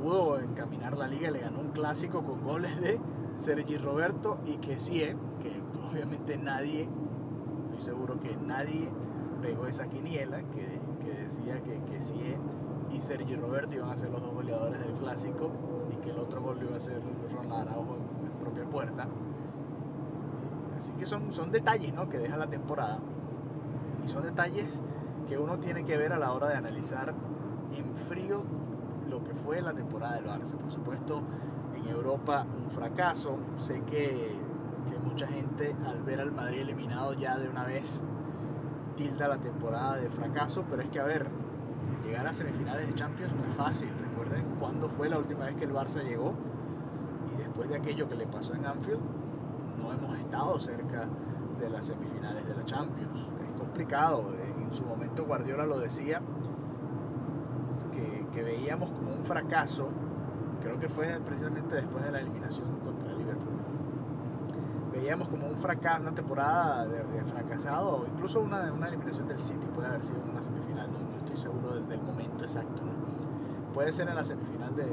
Pudo 0.01 0.39
encaminar 0.39 0.97
la 0.97 1.07
liga 1.07 1.29
le 1.29 1.39
ganó 1.39 1.59
un 1.59 1.69
clásico 1.69 2.23
con 2.23 2.43
goles 2.43 2.81
de 2.81 2.99
Sergi 3.35 3.77
Roberto 3.77 4.39
y 4.45 4.57
Kessie, 4.57 5.15
que 5.41 5.61
obviamente 5.89 6.37
nadie, 6.37 6.89
estoy 7.65 7.81
seguro 7.81 8.19
que 8.19 8.35
nadie 8.35 8.89
pegó 9.41 9.67
esa 9.67 9.87
quiniela 9.87 10.41
que, 10.43 10.81
que 10.99 11.13
decía 11.23 11.61
que 11.61 11.79
Kessie 11.91 12.37
y 12.93 12.99
Sergi 12.99 13.35
Roberto 13.35 13.75
iban 13.75 13.89
a 13.89 13.97
ser 13.97 14.09
los 14.09 14.21
dos 14.21 14.33
goleadores 14.33 14.79
del 14.79 14.93
clásico 14.93 15.51
y 15.91 15.95
que 15.97 16.11
el 16.11 16.19
otro 16.19 16.41
gol 16.41 16.59
iba 16.61 16.77
a 16.77 16.79
ser 16.79 17.01
Ronald 17.33 17.69
Araujo 17.69 17.95
en, 17.95 18.31
propia 18.39 18.65
puerta. 18.65 19.07
Así 20.77 20.93
que 20.93 21.05
son, 21.05 21.31
son 21.31 21.51
detalles 21.51 21.93
¿no? 21.93 22.09
que 22.09 22.17
deja 22.17 22.37
la 22.37 22.47
temporada 22.47 22.99
y 24.03 24.09
son 24.09 24.23
detalles 24.23 24.81
que 25.27 25.37
uno 25.37 25.59
tiene 25.59 25.85
que 25.85 25.95
ver 25.95 26.11
a 26.11 26.17
la 26.17 26.31
hora 26.33 26.49
de 26.49 26.55
analizar 26.55 27.13
en 27.75 27.95
frío 27.95 28.43
lo 29.09 29.23
que 29.23 29.33
fue 29.35 29.61
la 29.61 29.73
temporada 29.73 30.15
del 30.15 30.25
Barça. 30.25 30.57
Por 30.57 30.71
supuesto, 30.71 31.21
en 31.75 31.87
Europa 31.87 32.45
un 32.63 32.69
fracaso. 32.69 33.37
Sé 33.57 33.81
que, 33.81 34.35
que 34.89 34.99
mucha 34.99 35.27
gente 35.27 35.75
al 35.85 36.01
ver 36.03 36.19
al 36.19 36.31
Madrid 36.31 36.61
eliminado 36.61 37.13
ya 37.13 37.37
de 37.37 37.47
una 37.47 37.63
vez 37.63 38.01
tilda 38.95 39.27
la 39.27 39.37
temporada 39.37 39.97
de 39.97 40.09
fracaso, 40.09 40.65
pero 40.69 40.81
es 40.81 40.89
que 40.89 40.99
a 40.99 41.03
ver, 41.03 41.29
llegar 42.03 42.27
a 42.27 42.33
semifinales 42.33 42.87
de 42.87 42.95
Champions 42.95 43.33
no 43.33 43.43
es 43.43 43.55
fácil. 43.55 43.89
Recuerden 44.01 44.45
cuándo 44.59 44.89
fue 44.89 45.09
la 45.09 45.17
última 45.17 45.45
vez 45.45 45.55
que 45.55 45.65
el 45.65 45.73
Barça 45.73 46.03
llegó 46.03 46.33
y 47.33 47.37
después 47.37 47.69
de 47.69 47.77
aquello 47.77 48.07
que 48.07 48.15
le 48.15 48.27
pasó 48.27 48.53
en 48.53 48.65
Anfield, 48.65 49.01
no 49.77 49.91
hemos 49.91 50.17
estado 50.19 50.59
cerca 50.59 51.07
de 51.59 51.69
las 51.69 51.85
semifinales 51.85 52.47
de 52.47 52.55
la 52.55 52.65
Champions. 52.65 53.29
Es 53.47 53.59
complicado. 53.59 54.33
En 54.57 54.71
su 54.71 54.85
momento 54.85 55.25
Guardiola 55.25 55.65
lo 55.65 55.79
decía, 55.79 56.21
que, 58.31 58.43
veíamos 58.43 58.89
como 58.91 59.13
un 59.13 59.23
fracaso, 59.23 59.89
creo 60.61 60.79
que 60.79 60.89
fue 60.89 61.19
precisamente 61.25 61.75
después 61.75 62.03
de 62.03 62.11
la 62.11 62.19
eliminación 62.19 62.67
contra 62.83 63.13
Liverpool. 63.13 63.60
Veíamos 65.01 65.29
como 65.29 65.47
un 65.47 65.57
fracaso, 65.57 66.01
una 66.01 66.13
temporada 66.13 66.85
de, 66.85 67.03
fracasado, 67.25 68.01
o 68.01 68.05
incluso 68.05 68.39
una, 68.39 68.71
una 68.71 68.87
eliminación 68.87 69.27
del 69.27 69.39
City 69.39 69.65
puede 69.73 69.87
haber 69.87 70.03
sido 70.03 70.19
una 70.31 70.43
semifinal, 70.43 70.91
¿no? 70.91 71.17
estoy 71.17 71.37
seguro 71.37 71.73
del, 71.73 72.01
momento 72.03 72.43
exacto. 72.43 72.83
Puede 73.73 73.91
ser 73.91 74.07
en 74.09 74.15
la 74.15 74.23
semifinal 74.23 74.75
de, 74.75 74.85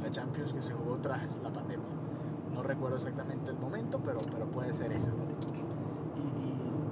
la 0.00 0.12
Champions 0.12 0.52
que 0.52 0.62
se 0.62 0.74
jugó 0.74 0.96
tras 0.98 1.38
la 1.42 1.52
pandemia. 1.52 1.84
No 2.54 2.62
recuerdo 2.62 2.96
exactamente 2.96 3.50
el 3.50 3.58
momento, 3.58 4.00
pero, 4.00 4.20
pero 4.30 4.46
puede 4.46 4.72
ser 4.72 4.92
eso. 4.92 5.10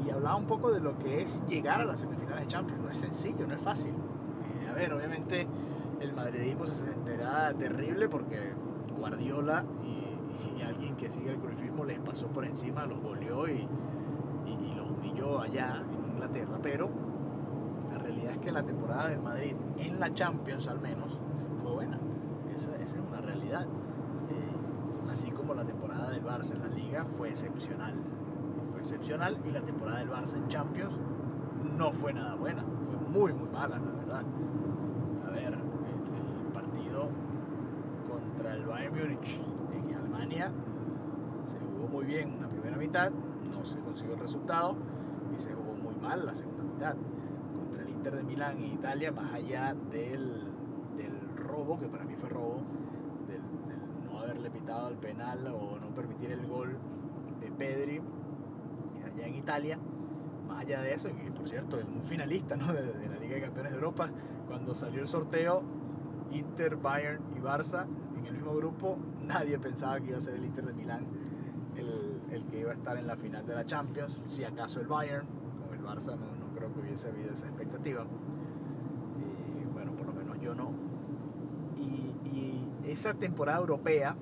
Y, 0.04 0.10
hablaba 0.10 0.36
un 0.36 0.46
poco 0.46 0.72
de 0.72 0.80
lo 0.80 0.98
que 0.98 1.22
es 1.22 1.40
llegar 1.46 1.80
a 1.80 1.84
las 1.84 2.00
semifinales 2.00 2.40
de 2.40 2.48
Champions. 2.48 2.82
No 2.82 2.90
es 2.90 2.96
sencillo, 2.96 3.46
no 3.46 3.54
es 3.54 3.60
fácil. 3.60 3.92
Eh, 3.92 4.68
a 4.68 4.72
ver, 4.72 4.92
obviamente 4.92 5.46
el 6.00 6.12
madridismo 6.14 6.66
se 6.66 6.84
sentirá 6.84 7.52
terrible 7.54 8.08
porque 8.08 8.52
Guardiola 8.98 9.64
y, 10.56 10.62
alguien 10.62 10.96
que 10.96 11.08
sigue 11.08 11.30
el 11.32 11.38
crucifismo 11.38 11.84
les 11.84 11.98
pasó 12.00 12.28
por 12.28 12.44
encima, 12.44 12.84
los 12.86 13.00
goleó 13.00 13.48
y, 13.48 13.68
los 14.76 14.90
humilló 14.90 15.40
allá 15.40 15.82
en 15.82 16.12
Inglaterra, 16.12 16.58
pero 16.62 16.88
es 18.30 18.38
que 18.38 18.52
la 18.52 18.62
temporada 18.62 19.08
del 19.08 19.20
Madrid, 19.20 19.54
en 19.78 20.00
la 20.00 20.12
Champions 20.12 20.68
al 20.68 20.80
menos, 20.80 21.18
fue 21.58 21.72
buena. 21.72 21.98
Esa, 22.54 22.76
es 22.76 22.94
una 22.94 23.20
realidad. 23.20 23.64
Eh, 23.64 25.10
así 25.10 25.30
como 25.30 25.54
la 25.54 25.64
temporada 25.64 26.10
del 26.10 26.24
Barça 26.24 26.52
en 26.52 26.60
la 26.60 26.68
liga 26.68 27.04
fue 27.04 27.30
excepcional. 27.30 27.94
Fue 28.70 28.80
excepcional 28.80 29.38
y 29.44 29.50
la 29.50 29.60
temporada 29.60 29.98
del 29.98 30.10
Barça 30.10 30.36
en 30.36 30.48
Champions 30.48 30.98
no 31.76 31.92
fue 31.92 32.12
nada 32.12 32.34
buena. 32.34 32.62
Fue 32.62 33.20
muy, 33.20 33.32
muy 33.32 33.48
mala, 33.48 33.78
la 33.78 33.90
verdad. 33.92 34.24
A 35.26 35.30
ver, 35.30 35.54
el, 35.54 36.52
partido 36.52 37.08
contra 38.08 38.54
el 38.54 38.64
Bayern 38.64 38.94
Múnich 38.94 39.40
se 41.46 41.58
jugó 41.60 41.88
muy 41.88 42.04
bien 42.04 42.32
en 42.32 42.42
la 42.42 42.48
primera 42.48 42.76
mitad, 42.76 43.10
no 43.10 43.64
se 43.64 43.78
consiguió 43.78 44.14
el 44.14 44.20
resultado 44.20 44.74
y 45.34 45.38
se 45.38 45.52
jugó 45.52 45.74
muy 45.74 45.94
mal 45.96 46.26
la 46.26 46.34
segunda 46.34 46.64
mitad. 46.64 46.96
Contra 47.56 47.82
el 47.82 47.90
Inter 47.90 48.16
de 48.16 48.22
Milán 48.24 48.58
en 48.58 48.72
Italia, 48.72 49.12
más 49.12 49.32
allá 49.32 49.74
del, 49.90 50.52
del 50.96 51.36
robo, 51.36 51.78
que 51.78 51.86
para 51.86 52.04
mí 52.04 52.14
fue 52.16 52.28
robo, 52.28 52.60
del, 53.28 53.40
del 53.68 54.04
no 54.04 54.18
haberle 54.18 54.50
pitado 54.50 54.88
el 54.88 54.96
penal 54.96 55.46
o 55.46 55.78
no 55.78 55.94
permitir 55.94 56.32
el 56.32 56.46
gol 56.46 56.76
de 57.40 57.50
Pedri 57.52 58.00
allá 59.04 59.26
en 59.26 59.34
Italia, 59.36 59.78
más 60.48 60.60
allá 60.62 60.80
de 60.82 60.94
eso, 60.94 61.08
y 61.08 61.30
por 61.30 61.48
cierto, 61.48 61.78
un 61.78 62.02
finalista 62.02 62.56
¿no? 62.56 62.72
de, 62.72 62.82
de, 62.82 63.08
la 63.08 63.16
Liga 63.16 63.36
de 63.36 63.42
Campeones 63.42 63.72
de 63.72 63.78
Europa, 63.78 64.10
cuando 64.48 64.74
salió 64.74 65.02
el 65.02 65.08
sorteo, 65.08 65.62
Inter, 66.32 66.76
Bayern 66.76 67.22
y 67.36 67.40
Barça 67.40 67.86
en 68.26 68.34
el 68.34 68.34
mismo 68.34 68.54
grupo, 68.54 68.98
nadie 69.26 69.58
pensaba 69.58 70.00
que 70.00 70.08
iba 70.08 70.18
a 70.18 70.20
ser 70.20 70.34
el 70.34 70.44
Inter 70.44 70.66
de 70.66 70.72
Milán 70.72 71.06
el, 71.76 72.20
el 72.30 72.44
que 72.46 72.60
iba 72.60 72.70
a 72.70 72.74
estar 72.74 72.96
en 72.96 73.06
la 73.06 73.16
final 73.16 73.46
de 73.46 73.54
la 73.54 73.64
Champions, 73.64 74.20
si 74.26 74.44
acaso 74.44 74.80
el 74.80 74.86
Bayern, 74.86 75.26
con 75.66 75.76
el 75.76 75.84
Barça 75.84 76.16
no, 76.16 76.34
no 76.36 76.54
creo 76.54 76.72
que 76.72 76.80
hubiese 76.80 77.08
habido 77.08 77.32
esa 77.32 77.46
expectativa, 77.46 78.04
y 79.60 79.64
bueno, 79.72 79.92
por 79.92 80.06
lo 80.06 80.12
menos 80.12 80.40
yo 80.40 80.54
no. 80.54 80.72
Y, 81.76 82.12
esa 82.86 83.14
temporada 83.14 83.58
europea, 83.58 84.16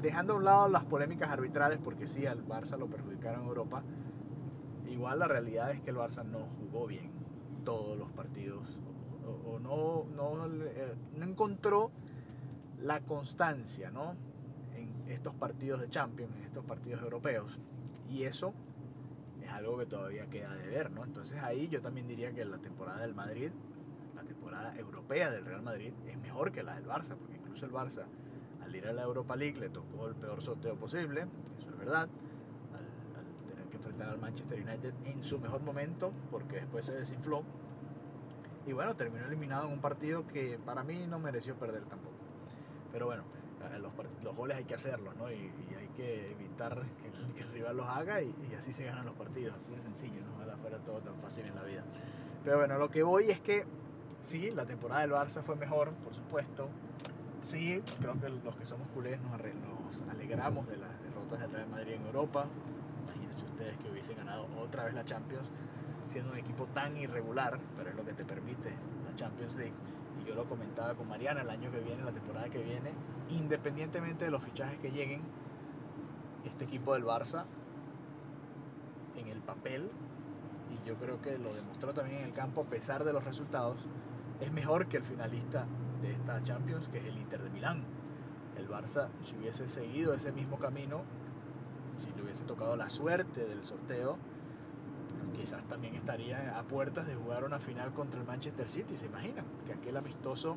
dejando 0.00 0.32
a 0.32 0.36
un 0.36 0.44
lado 0.44 0.68
las 0.68 0.84
polémicas 0.86 1.30
arbitrales, 1.30 1.78
porque 1.78 2.08
sí, 2.08 2.24
al 2.26 2.42
Barça 2.46 2.78
lo 2.78 2.86
perjudicaron 2.86 3.42
en 3.42 3.48
Europa, 3.48 3.82
igual 4.88 5.18
la 5.18 5.28
realidad 5.28 5.72
es 5.72 5.82
que 5.82 5.90
el 5.90 5.96
Barça 5.96 6.24
no 6.24 6.46
jugó 6.58 6.86
bien 6.86 7.10
todos 7.64 7.98
los 7.98 8.10
partidos, 8.12 8.78
o, 9.28 9.58
no, 9.58 10.04
no, 10.14 10.46
eh, 10.64 10.94
no, 11.16 11.24
encontró 11.24 11.90
la 12.80 13.00
constancia 13.00 13.90
¿no? 13.90 14.14
en 14.74 15.08
estos 15.08 15.34
partidos 15.34 15.80
de 15.80 15.88
Champions, 15.88 16.34
en 16.36 16.44
estos 16.44 16.64
partidos 16.64 17.02
europeos, 17.02 17.58
y 18.08 18.24
eso 18.24 18.54
es 19.42 19.50
algo 19.50 19.78
que 19.78 19.86
todavía 19.86 20.26
queda 20.26 20.54
de 20.54 20.66
ver, 20.66 20.90
¿no? 20.90 21.04
Entonces 21.04 21.42
ahí 21.42 21.68
yo 21.68 21.80
también 21.80 22.06
diría 22.06 22.32
que 22.32 22.44
la 22.44 22.58
temporada 22.58 23.00
del 23.00 23.14
Madrid, 23.14 23.50
la 24.14 24.22
temporada 24.22 24.76
europea 24.76 25.30
del 25.30 25.44
Real 25.44 25.62
Madrid, 25.62 25.92
es 26.06 26.18
mejor 26.18 26.52
que 26.52 26.62
la 26.62 26.74
del 26.74 26.86
Barça, 26.86 27.16
porque 27.16 27.36
incluso 27.36 27.66
el 27.66 27.72
Barça 27.72 28.04
al 28.62 28.76
ir 28.76 28.86
a 28.86 28.92
la 28.92 29.02
Europa 29.02 29.36
League 29.36 29.58
le 29.58 29.70
tocó 29.70 30.08
el 30.08 30.14
peor 30.14 30.42
sorteo 30.42 30.76
posible, 30.76 31.26
eso 31.58 31.70
es 31.70 31.78
verdad, 31.78 32.08
al, 32.74 33.50
tener 33.50 33.66
que 33.68 33.76
enfrentar 33.76 34.10
al 34.10 34.18
Manchester 34.18 34.60
United 34.60 34.92
en 35.04 35.24
su 35.24 35.38
mejor 35.38 35.62
momento, 35.62 36.12
porque 36.30 36.56
después 36.56 36.84
se 36.84 36.92
desinfló. 36.92 37.42
Y 38.68 38.74
bueno, 38.74 38.94
terminó 38.94 39.24
eliminado 39.24 39.66
en 39.66 39.72
un 39.72 39.80
partido 39.80 40.26
que 40.26 40.58
para 40.58 40.84
mí 40.84 41.06
no 41.08 41.18
mereció 41.18 41.54
perder 41.54 41.84
tampoco. 41.84 42.16
Pero 42.92 43.06
bueno, 43.06 43.22
los, 43.80 43.92
los 44.22 44.36
goles 44.36 44.58
hay 44.58 44.64
que 44.64 44.74
hacerlos, 44.74 45.16
¿no? 45.16 45.32
Y, 45.32 45.50
hay 45.74 45.88
que 45.96 46.32
evitar 46.32 46.82
que 47.00 47.08
el, 47.08 47.32
que 47.32 47.44
rival 47.44 47.78
los 47.78 47.86
haga 47.88 48.20
y, 48.20 48.34
y, 48.50 48.54
así 48.54 48.74
se 48.74 48.84
ganan 48.84 49.06
los 49.06 49.14
partidos, 49.14 49.56
así 49.56 49.72
de 49.72 49.80
sencillo, 49.80 50.20
¿no? 50.20 50.36
Ojalá 50.36 50.56
fuera 50.58 50.78
todo 50.80 50.98
tan 50.98 51.14
fácil 51.16 51.46
en 51.46 51.54
la 51.54 51.62
vida. 51.62 51.82
Pero 52.44 52.58
bueno, 52.58 52.76
lo 52.76 52.90
que 52.90 53.02
voy 53.02 53.30
es 53.30 53.40
que 53.40 53.64
sí, 54.22 54.50
la 54.50 54.66
temporada 54.66 55.00
del 55.00 55.12
Barça 55.12 55.42
fue 55.42 55.56
mejor, 55.56 55.92
por 56.04 56.12
supuesto, 56.12 56.68
sí, 57.40 57.82
creo 58.00 58.20
que 58.20 58.28
los 58.28 58.54
que 58.54 58.66
somos 58.66 58.86
culés 58.88 59.18
nos, 59.22 59.32
nos, 59.32 60.08
alegramos 60.10 60.68
de 60.68 60.76
las 60.76 60.90
derrotas 61.02 61.40
del 61.40 61.52
Real 61.52 61.68
Madrid 61.70 61.94
en 61.94 62.04
Europa. 62.04 62.44
Imagínense 63.04 63.46
ustedes 63.46 63.78
que 63.78 63.90
hubiesen 63.90 64.18
ganado 64.18 64.46
otra 64.60 64.84
vez 64.84 64.92
la 64.92 65.06
Champions, 65.06 65.48
siendo 66.08 66.32
un 66.32 66.38
equipo 66.38 66.66
tan 66.66 66.96
irregular, 66.96 67.58
pero 67.76 67.90
es 67.90 67.96
lo 67.96 68.04
que 68.04 68.12
te 68.12 68.24
permite 68.24 68.70
la 69.04 69.14
Champions 69.14 69.54
League. 69.56 69.74
Y 70.20 70.28
yo 70.28 70.34
lo 70.34 70.44
comentaba 70.46 70.94
con 70.94 71.08
Mariana 71.08 71.42
el 71.42 71.50
año 71.50 71.70
que 71.70 71.80
viene, 71.80 72.02
la 72.02 72.12
temporada 72.12 72.48
que 72.48 72.62
viene, 72.62 72.92
independientemente 73.30 74.24
de 74.24 74.30
los 74.30 74.42
fichajes 74.42 74.78
que 74.78 74.90
lleguen, 74.90 75.22
este 76.44 76.64
equipo 76.64 76.94
del 76.94 77.04
Barça, 77.04 77.44
en 79.16 79.28
el 79.28 79.40
papel, 79.40 79.90
y 80.70 80.88
yo 80.88 80.96
creo 80.96 81.20
que 81.20 81.38
lo 81.38 81.54
demostró 81.54 81.92
también 81.92 82.18
en 82.18 82.24
el 82.24 82.32
campo, 82.32 82.62
a 82.62 82.64
pesar 82.64 83.04
de 83.04 83.12
los 83.12 83.24
resultados, 83.24 83.88
es 84.40 84.52
mejor 84.52 84.86
que 84.86 84.96
el 84.96 85.04
finalista 85.04 85.66
de 86.00 86.12
esta 86.12 86.42
Champions, 86.44 86.88
que 86.88 86.98
es 86.98 87.04
el 87.04 87.18
Inter 87.18 87.42
de 87.42 87.50
Milán. 87.50 87.84
El 88.56 88.68
Barça, 88.68 89.08
si 89.22 89.36
hubiese 89.36 89.68
seguido 89.68 90.14
ese 90.14 90.32
mismo 90.32 90.58
camino, 90.58 91.02
si 91.96 92.10
le 92.12 92.22
hubiese 92.22 92.44
tocado 92.44 92.76
la 92.76 92.88
suerte 92.88 93.46
del 93.46 93.64
sorteo, 93.64 94.18
quizás 95.36 95.64
también 95.64 95.94
estaría 95.94 96.58
a 96.58 96.62
puertas 96.62 97.06
de 97.06 97.14
jugar 97.14 97.44
una 97.44 97.58
final 97.58 97.92
contra 97.92 98.20
el 98.20 98.26
Manchester 98.26 98.68
City, 98.68 98.96
¿se 98.96 99.06
imaginan? 99.06 99.44
Que 99.66 99.72
aquel 99.72 99.96
amistoso, 99.96 100.56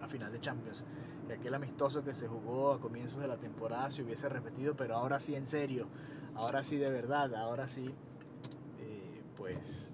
a 0.00 0.08
final 0.08 0.32
de 0.32 0.40
Champions, 0.40 0.84
que 1.26 1.34
aquel 1.34 1.54
amistoso 1.54 2.04
que 2.04 2.14
se 2.14 2.28
jugó 2.28 2.72
a 2.72 2.80
comienzos 2.80 3.20
de 3.20 3.28
la 3.28 3.36
temporada 3.36 3.90
se 3.90 4.02
hubiese 4.02 4.28
repetido, 4.28 4.76
pero 4.76 4.96
ahora 4.96 5.20
sí 5.20 5.34
en 5.34 5.46
serio, 5.46 5.88
ahora 6.34 6.62
sí 6.62 6.76
de 6.76 6.90
verdad, 6.90 7.34
ahora 7.34 7.68
sí, 7.68 7.94
eh, 8.78 9.22
pues 9.36 9.92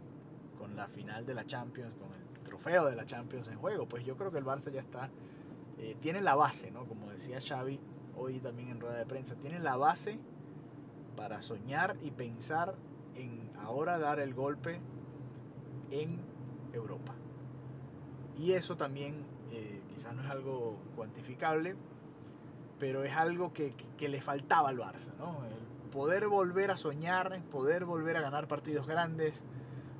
con 0.59 0.77
la 0.77 0.89
final 0.89 1.25
de 1.27 1.35
la 1.35 1.45
Champions, 1.45 1.95
con 1.97 2.12
el 2.12 2.41
trofeo 2.43 2.87
de 2.87 2.97
la 2.97 3.05
Champions 3.05 3.49
en 3.49 3.59
juego. 3.59 3.87
Pues 3.89 4.05
yo 4.05 4.17
creo 4.17 4.31
que 4.31 4.39
el 4.39 4.45
Barça 4.45 4.71
ya 4.71 4.81
está, 4.81 5.11
eh, 5.79 5.97
tiene 6.01 6.21
la 6.21 6.35
base, 6.35 6.71
¿no? 6.71 6.87
Como 6.87 7.11
decía 7.11 7.41
Xavi 7.41 7.81
hoy 8.17 8.41
también 8.41 8.69
en 8.69 8.81
rueda 8.81 8.97
de 8.97 9.07
prensa, 9.07 9.35
tiene 9.37 9.59
la 9.59 9.77
base 9.77 10.19
para 11.17 11.41
soñar 11.41 11.97
y 12.03 12.11
pensar 12.11 12.75
en 13.16 13.50
ahora 13.62 13.99
dar 13.99 14.21
el 14.21 14.35
golpe 14.35 14.81
en 15.90 16.21
Europa. 16.73 17.14
Y 18.38 18.52
eso 18.52 18.76
también 18.76 19.25
eh, 19.50 19.83
quizás 19.95 20.14
no 20.14 20.23
es 20.23 20.31
algo 20.31 20.78
cuantificable, 20.97 21.76
pero 22.78 23.04
es 23.04 23.14
algo 23.14 23.52
que, 23.52 23.75
que, 23.97 24.09
le 24.09 24.21
faltaba 24.21 24.71
al 24.71 24.78
Barça, 24.78 25.14
¿no? 25.19 25.38
Poder 25.92 26.26
volver 26.26 26.71
a 26.71 26.76
soñar, 26.76 27.42
poder 27.50 27.85
volver 27.85 28.16
a 28.16 28.23
ganar 28.23 28.49
partidos 28.49 28.88
grandes, 28.88 29.45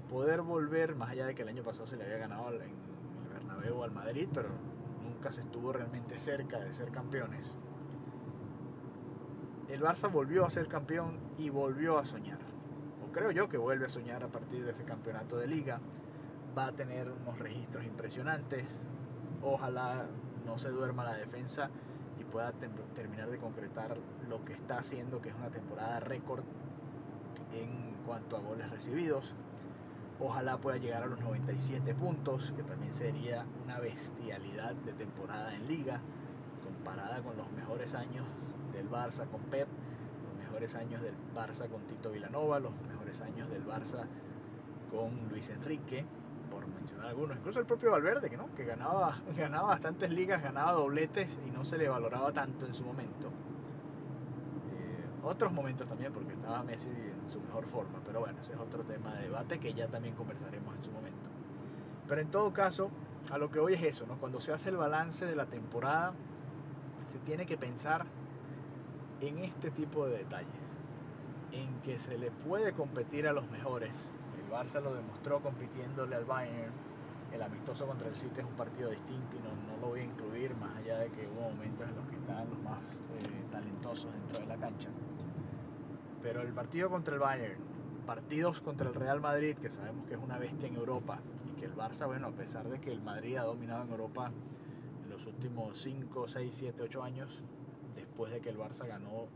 poder 0.09 0.43
volver, 0.43 0.97
más 0.97 1.11
allá 1.11 1.27
de 1.27 1.35
que 1.35 1.43
el 1.43 1.49
año 1.49 1.63
pasado 1.63 1.87
se 1.87 1.97
le 1.97 2.05
había 2.05 2.17
ganado 2.17 2.49
en 2.55 2.63
el 2.63 3.33
Bernabéu 3.33 3.83
al 3.83 3.93
Madrid, 3.93 4.29
pero 4.33 4.49
nunca 5.03 5.33
se 5.33 5.43
estuvo 5.43 5.73
realmente 5.73 6.19
cerca 6.19 6.59
de 6.59 6.73
ser 6.73 6.91
campeones. 6.91 7.55
El 9.69 9.81
Barça 9.81 10.11
volvió 10.11 10.45
a 10.45 10.51
ser 10.51 10.67
campeón 10.67 11.19
y 11.39 11.51
volvió 11.51 11.99
a 11.99 12.05
soñar. 12.05 12.52
Creo 13.13 13.31
yo 13.31 13.47
que 13.51 13.59
vuelve 13.59 13.85
a 13.85 13.89
soñar 13.91 14.25
a 14.25 14.29
partir 14.29 14.65
de 14.65 14.71
ese 14.71 14.85
campeonato 14.85 15.37
de 15.37 15.47
liga. 15.47 15.81
Va 16.57 16.69
a 16.69 16.73
tener 16.73 17.11
unos 17.11 17.39
registros 17.39 17.85
impresionantes. 17.85 18.79
Ojalá 19.43 20.07
no 20.47 20.57
se 20.57 20.71
duerma 20.71 21.05
la 21.05 21.15
defensa 21.15 21.69
y 22.19 22.25
pueda 22.25 22.53
terminar 22.95 23.31
de 23.31 23.37
concretar 23.37 23.99
lo 24.31 24.43
que 24.47 24.55
está 24.55 24.79
haciendo, 24.79 25.21
que 25.21 25.29
es 25.29 25.35
una 25.35 25.51
temporada 25.51 26.01
récord 26.01 26.43
en 27.53 27.95
cuanto 28.07 28.39
a 28.39 28.41
goles 28.41 28.71
recibidos. 28.71 29.35
Ojalá 30.19 30.57
pueda 30.57 30.79
llegar 30.79 31.03
a 31.03 31.07
los 31.07 31.21
97 31.21 31.95
puntos, 31.95 32.55
que 32.57 32.63
también 32.63 32.95
sería 32.95 33.45
una 33.63 33.79
bestialidad 33.79 34.75
de 34.75 34.93
temporada 34.95 35.55
en 35.55 35.69
liga, 35.69 36.01
comparada 36.65 37.21
con 37.23 37.37
los 37.37 37.51
mejores 37.53 37.95
años 37.95 38.25
del 38.73 38.89
Barça 38.89 39.27
con 39.29 39.43
Pep, 39.43 39.69
mejores 40.63 40.75
años 40.77 41.03
del 41.03 41.15
Barça 41.35 41.69
con 41.69 41.83
Tito 41.89 42.11
Vilanova, 42.11 42.61
los 42.61 42.73
mejores 42.89 43.21
años 43.21 43.51
del 43.51 43.67
Barça 43.67 44.05
con 44.93 45.29
Luis 45.29 45.51
Enrique, 45.51 46.05
por 46.51 46.69
mencionar 46.69 47.07
algunos. 47.07 47.37
Incluso 47.37 47.59
el 47.59 47.67
propio 47.67 47.91
Valverde, 47.91 48.31
que, 48.31 48.37
¿no? 48.37 48.55
que 48.55 48.65
ganaba, 48.65 49.21
ganaba 49.37 49.69
bastantes 49.71 50.11
ligas, 50.11 50.41
ganaba 50.41 50.73
dobletes 50.73 51.37
y 51.45 51.51
no 51.51 51.65
se 51.65 51.79
le 51.79 51.89
valoraba 51.89 52.33
tanto 52.33 52.67
en 52.67 52.75
su 52.75 52.85
momento 52.85 53.31
otros 55.25 55.53
momentos 55.53 55.89
también, 55.89 56.13
porque 56.13 56.33
estaba 56.33 56.65
Messi 56.65 56.89
en 56.89 57.31
su 57.31 57.41
mejor 57.41 57.65
forma, 57.67 58.01
pero 58.05 58.19
bueno, 58.19 58.41
ese 58.41 58.55
es 58.55 58.59
otro 58.59 58.83
tema 58.83 59.15
de 59.15 59.23
debate 59.23 59.61
que 59.61 59.73
ya 59.73 59.87
también 59.87 60.17
conversaremos 60.17 60.75
en 60.75 60.85
su 60.85 60.91
momento. 60.91 61.29
Pero 62.09 62.21
en 62.21 62.29
todo 62.29 62.53
caso, 62.53 62.91
a 63.31 63.39
lo 63.39 63.49
que 63.49 63.61
hoy 63.61 63.75
es 63.75 63.83
eso, 63.85 64.05
¿no? 64.05 64.19
Cuando 64.19 64.41
se 64.41 64.53
hace 64.53 64.71
el 64.71 64.77
balance 64.77 65.25
de 65.25 65.37
la 65.37 65.47
temporada, 65.47 66.13
se 67.07 67.21
tiene 67.21 67.47
que 67.47 67.57
pensar 67.57 68.05
en 69.23 69.39
este 69.39 69.71
tipo 69.71 70.07
de 70.07 70.19
detalles, 70.19 70.51
en 71.53 71.81
que 71.83 71.99
se 72.01 72.19
le 72.19 72.31
puede 72.31 72.73
competir 72.73 73.29
a 73.29 73.33
los 73.33 73.49
mejores. 73.51 73.93
El 74.37 74.53
Barça 74.53 74.83
lo 74.83 74.95
demostró 74.95 75.41
compitiéndole 75.41 76.17
al 76.17 76.25
Bayern, 76.25 76.73
el 77.33 77.41
amistoso 77.41 77.87
contra 77.87 78.09
el 78.09 78.17
City 78.17 78.41
es 78.41 78.45
un 78.45 78.57
partido 78.57 78.91
distinto 78.91 79.37
y 79.37 79.39
no, 79.39 79.81
lo 79.81 79.89
voy 79.89 80.01
a 80.01 80.05
incluir 80.05 80.55
más 80.57 80.77
allá 80.77 80.99
de 80.99 81.11
que 81.11 81.27
hubo 81.27 81.51
momentos 81.51 81.89
en 81.89 81.97
los 81.97 82.07
que 82.09 82.17
estaban 82.17 82.51
los 82.51 82.59
más 82.63 82.79
eh, 82.79 83.45
talentosos 83.51 84.13
dentro 84.13 84.41
de 84.41 84.47
la 84.47 84.57
cancha. 84.57 84.89
Pero 86.21 86.43
el 86.43 86.53
partido 86.53 86.91
contra 86.91 87.15
el 87.15 87.21
Bayern, 87.21 87.59
partidos 88.05 88.61
contra 88.61 88.89
el 88.89 88.95
Real 88.95 89.21
Madrid, 89.21 89.57
que 89.57 89.71
sabemos 89.71 90.07
que 90.07 90.15
es 90.15 90.21
una 90.21 90.39
bestia 90.39 90.69
en 90.69 90.77
Europa, 90.77 91.21
y 91.47 91.59
que 91.59 91.65
el 91.65 91.75
Barça, 91.75 92.07
bueno, 92.07 92.27
a 92.27 92.33
pesar 92.33 92.69
de 92.69 92.81
que 92.81 92.93
el 92.93 93.01
Madrid 93.01 93.37
ha 93.37 93.45
dominado 93.45 93.85
en 93.85 93.91
Europa 93.91 94.31
en 95.03 95.11
los 95.11 95.27
últimos 95.27 95.79
5, 95.79 96.29
6, 96.29 96.55
7, 96.55 96.83
8 96.83 97.03
años, 97.03 97.43
después 97.95 98.33
de 98.33 98.41
que 98.41 98.51
el 98.51 98.59
Barça 98.59 98.87
ganó 98.87 99.29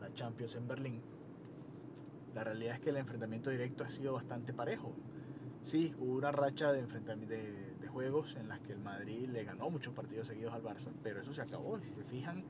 la 0.00 0.12
Champions 0.14 0.56
en 0.56 0.68
Berlín, 0.68 1.00
la 2.34 2.44
realidad 2.44 2.74
es 2.74 2.80
que 2.80 2.90
el 2.90 2.96
enfrentamiento 2.96 3.50
directo 3.50 3.84
ha 3.84 3.90
sido 3.90 4.12
bastante 4.12 4.52
parejo. 4.52 4.92
Sí, 5.62 5.94
hubo 5.98 6.14
una 6.14 6.30
racha 6.30 6.72
de, 6.72 6.86
de, 6.86 7.74
de 7.80 7.88
juegos 7.88 8.36
en 8.36 8.48
las 8.48 8.60
que 8.60 8.72
el 8.72 8.78
Madrid 8.78 9.28
le 9.28 9.44
ganó 9.44 9.70
muchos 9.70 9.92
partidos 9.92 10.28
seguidos 10.28 10.54
al 10.54 10.62
Barça, 10.62 10.90
pero 11.02 11.20
eso 11.20 11.32
se 11.32 11.42
acabó. 11.42 11.78
Si 11.80 11.90
se 11.90 12.04
fijan, 12.04 12.44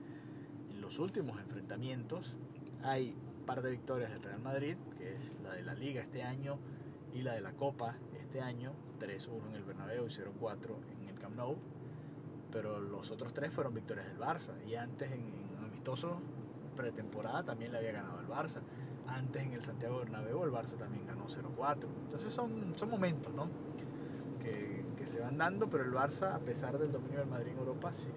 en 0.71 0.80
los 0.80 0.99
últimos 0.99 1.40
enfrentamientos 1.40 2.37
hay 2.83 3.14
un 3.38 3.47
par 3.47 3.62
de 3.62 3.71
victorias 3.71 4.11
del 4.11 4.23
Real 4.23 4.40
Madrid, 4.40 4.76
que 4.99 5.14
es 5.16 5.35
la 5.42 5.54
de 5.54 5.62
la 5.62 5.75
Liga 5.75 6.02
este 6.02 6.23
año 6.23 6.59
y 7.14 7.23
la 7.23 7.35
de 7.35 7.40
la 7.40 7.52
Copa 7.52 7.97
este 8.21 8.40
año, 8.40 8.73
3-1 9.00 9.49
en 9.49 9.54
el 9.54 9.64
Bernabéu 9.64 10.07
y 10.07 10.11
0-4 10.11 10.76
en 10.92 11.09
el 11.09 11.18
Camp 11.18 11.37
Nou, 11.37 11.57
pero 12.52 12.81
los 12.81 13.11
otros 13.11 13.33
tres 13.33 13.52
fueron 13.52 13.75
victorias 13.75 14.07
del 14.07 14.19
Barça 14.19 14.52
y 14.67 14.75
antes 14.75 15.11
en, 15.12 15.21
en 15.21 15.64
amistoso 15.64 16.21
pretemporada 16.76 17.43
también 17.43 17.73
le 17.73 17.78
había 17.78 17.93
ganado 17.93 18.21
el 18.21 18.26
Barça. 18.26 18.61
Antes 19.07 19.43
en 19.43 19.52
el 19.52 19.62
Santiago 19.62 19.99
Bernabéu 19.99 20.45
el 20.45 20.52
Barça 20.52 20.76
también 20.76 21.07
ganó 21.07 21.26
0-4. 21.26 21.87
Entonces 22.05 22.33
son, 22.33 22.75
son 22.76 22.90
momentos 22.90 23.35
¿no? 23.35 23.49
que, 24.43 24.85
que, 24.97 25.07
se 25.07 25.21
van 25.21 25.38
dando, 25.38 25.69
pero 25.69 25.85
el 25.85 25.93
Barça, 25.93 26.35
a 26.35 26.38
pesar 26.38 26.78
del 26.78 26.93
dominio 26.93 27.19
del 27.21 27.28
Madrid 27.28 27.52
en 27.52 27.59
Europa, 27.59 27.93
sí, 27.93 28.09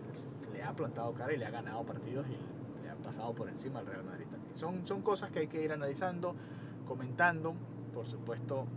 le 0.53 0.61
ha 0.61 0.73
plantado 0.73 1.13
cara 1.13 1.33
y 1.33 1.37
le 1.37 1.45
ha 1.45 1.49
ganado 1.49 1.83
partidos 1.83 2.27
y 2.27 2.83
le 2.83 2.89
han 2.89 2.97
pasado 2.99 3.33
por 3.33 3.49
encima 3.49 3.79
al 3.79 3.87
Real 3.87 4.03
Madrid 4.03 4.25
también. 4.29 4.55
Son, 4.57 4.85
son 4.85 5.01
cosas 5.01 5.31
que 5.31 5.39
hay 5.39 5.47
que 5.47 5.63
ir 5.63 5.71
analizando, 5.71 6.35
comentando. 6.85 7.55
Por 7.93 8.05
supuesto, 8.05 8.67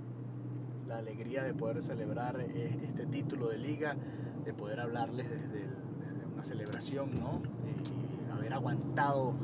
la 0.87 0.99
alegría 0.99 1.43
de 1.43 1.53
poder 1.53 1.83
celebrar 1.83 2.41
este 2.41 3.07
título 3.07 3.49
de 3.49 3.59
liga, 3.59 3.97
de 4.45 4.53
poder 4.53 4.81
hablarles 4.81 5.29
desde, 5.31 5.69
desde 5.69 6.27
una 6.33 6.45
celebración, 6.45 7.11
¿no? 7.19 7.41
Y 7.67 8.31
haber 8.31 8.53
aguantado 8.53 9.35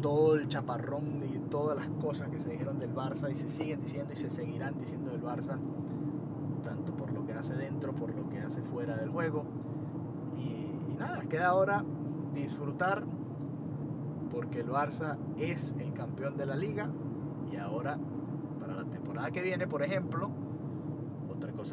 todo 0.00 0.36
el 0.36 0.48
chaparrón 0.48 1.22
y 1.24 1.38
todas 1.50 1.76
las 1.76 1.88
cosas 2.00 2.28
que 2.28 2.40
se 2.40 2.50
dijeron 2.50 2.78
del 2.78 2.94
Barça 2.94 3.30
y 3.30 3.34
se 3.34 3.50
siguen 3.50 3.80
diciendo 3.80 4.12
y 4.12 4.16
se 4.16 4.30
seguirán 4.30 4.78
diciendo 4.78 5.10
del 5.10 5.22
Barça, 5.22 5.58
tanto 6.64 6.94
por 6.94 7.12
lo 7.12 7.26
que 7.26 7.32
hace 7.32 7.54
dentro, 7.54 7.92
por 7.92 8.14
lo 8.14 8.28
que 8.28 8.38
hace 8.38 8.62
fuera 8.62 8.96
del 8.96 9.10
juego. 9.10 9.44
Y, 10.36 10.92
y 10.92 10.94
nada, 10.96 11.20
queda 11.28 11.48
ahora 11.48 11.84
disfrutar 12.34 13.04
porque 14.30 14.60
el 14.60 14.68
Barça 14.68 15.16
es 15.36 15.74
el 15.78 15.92
campeón 15.92 16.36
de 16.36 16.46
la 16.46 16.54
liga 16.54 16.88
y 17.50 17.56
ahora 17.56 17.98
para 18.60 18.74
la 18.74 18.84
temporada 18.84 19.30
que 19.30 19.42
viene, 19.42 19.66
por 19.66 19.82
ejemplo, 19.82 20.30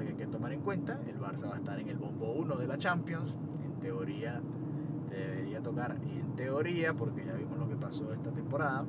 que 0.04 0.10
hay 0.10 0.16
que 0.16 0.28
tomar 0.28 0.52
en 0.52 0.62
cuenta, 0.62 1.00
el 1.08 1.20
Barça 1.20 1.48
va 1.48 1.56
a 1.56 1.58
estar 1.58 1.80
en 1.80 1.90
el 1.90 1.98
bombo 1.98 2.34
1 2.34 2.56
de 2.56 2.68
la 2.68 2.78
Champions, 2.78 3.38
en 3.64 3.80
teoría 3.80 4.42
debería 5.10 5.62
tocar, 5.62 5.98
y 6.06 6.20
en 6.20 6.36
teoría, 6.36 6.94
porque 6.94 7.26
ya 7.26 7.34
vimos 7.34 7.58
lo 7.58 7.70
que 7.70 7.76
pasó 7.76 8.12
esta 8.12 8.32
temporada, 8.32 8.86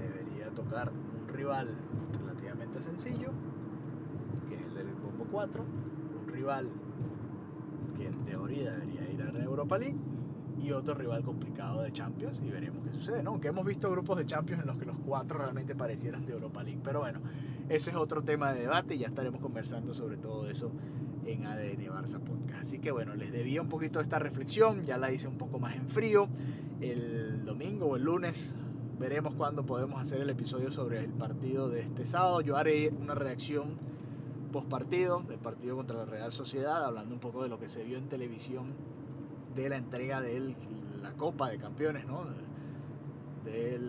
debería 0.00 0.50
tocar 0.50 0.90
un 0.90 1.28
rival 1.28 1.68
relativamente 2.18 2.80
sencillo, 2.80 3.30
que 4.48 4.56
es 4.56 4.74
el 4.76 4.86
del 4.86 4.94
Bombo 4.94 5.26
4, 5.30 5.64
un 6.22 6.28
rival 6.32 6.68
que 7.96 8.06
en 8.06 8.24
teoría 8.24 8.72
debería 8.72 9.10
ir 9.12 9.22
a 9.22 9.32
la 9.32 9.44
Europa 9.44 9.78
League, 9.78 9.98
y 10.58 10.70
otro 10.70 10.94
rival 10.94 11.24
complicado 11.24 11.82
de 11.82 11.90
Champions, 11.90 12.40
y 12.44 12.50
veremos 12.50 12.84
qué 12.84 12.92
sucede, 12.92 13.22
¿no? 13.22 13.30
Aunque 13.30 13.48
hemos 13.48 13.64
visto 13.64 13.90
grupos 13.90 14.18
de 14.18 14.26
Champions 14.26 14.62
en 14.62 14.68
los 14.68 14.76
que 14.76 14.86
los 14.86 14.96
cuatro 15.04 15.38
realmente 15.38 15.74
parecieran 15.74 16.24
de 16.24 16.32
Europa 16.32 16.62
League, 16.62 16.80
pero 16.84 17.00
bueno, 17.00 17.20
ese 17.74 17.90
es 17.90 17.96
otro 17.96 18.22
tema 18.22 18.52
de 18.52 18.60
debate 18.60 18.96
y 18.96 18.98
ya 18.98 19.06
estaremos 19.06 19.40
conversando 19.40 19.94
sobre 19.94 20.18
todo 20.18 20.48
eso 20.50 20.70
en 21.24 21.46
ADN 21.46 21.86
Barça 21.86 22.20
Podcast. 22.20 22.66
Así 22.66 22.78
que 22.78 22.90
bueno, 22.90 23.14
les 23.14 23.32
debía 23.32 23.62
un 23.62 23.70
poquito 23.70 23.98
esta 23.98 24.18
reflexión, 24.18 24.84
ya 24.84 24.98
la 24.98 25.10
hice 25.10 25.26
un 25.26 25.38
poco 25.38 25.58
más 25.58 25.74
en 25.76 25.88
frío. 25.88 26.28
El 26.80 27.46
domingo 27.46 27.86
o 27.86 27.96
el 27.96 28.02
lunes 28.02 28.54
veremos 28.98 29.34
cuándo 29.34 29.64
podemos 29.64 30.02
hacer 30.02 30.20
el 30.20 30.28
episodio 30.28 30.70
sobre 30.70 30.98
el 30.98 31.12
partido 31.12 31.70
de 31.70 31.80
este 31.80 32.04
sábado. 32.04 32.42
Yo 32.42 32.58
haré 32.58 32.90
una 32.90 33.14
reacción 33.14 33.76
post 34.52 34.68
partido 34.68 35.22
del 35.22 35.38
partido 35.38 35.74
contra 35.74 35.96
la 35.96 36.04
Real 36.04 36.30
Sociedad, 36.30 36.84
hablando 36.84 37.14
un 37.14 37.20
poco 37.20 37.42
de 37.42 37.48
lo 37.48 37.58
que 37.58 37.70
se 37.70 37.84
vio 37.84 37.96
en 37.96 38.06
televisión 38.10 38.74
de 39.56 39.70
la 39.70 39.78
entrega 39.78 40.20
de 40.20 40.54
la 41.00 41.12
Copa 41.12 41.48
de 41.48 41.56
Campeones, 41.56 42.06
¿no? 42.06 42.26
De 43.46 43.80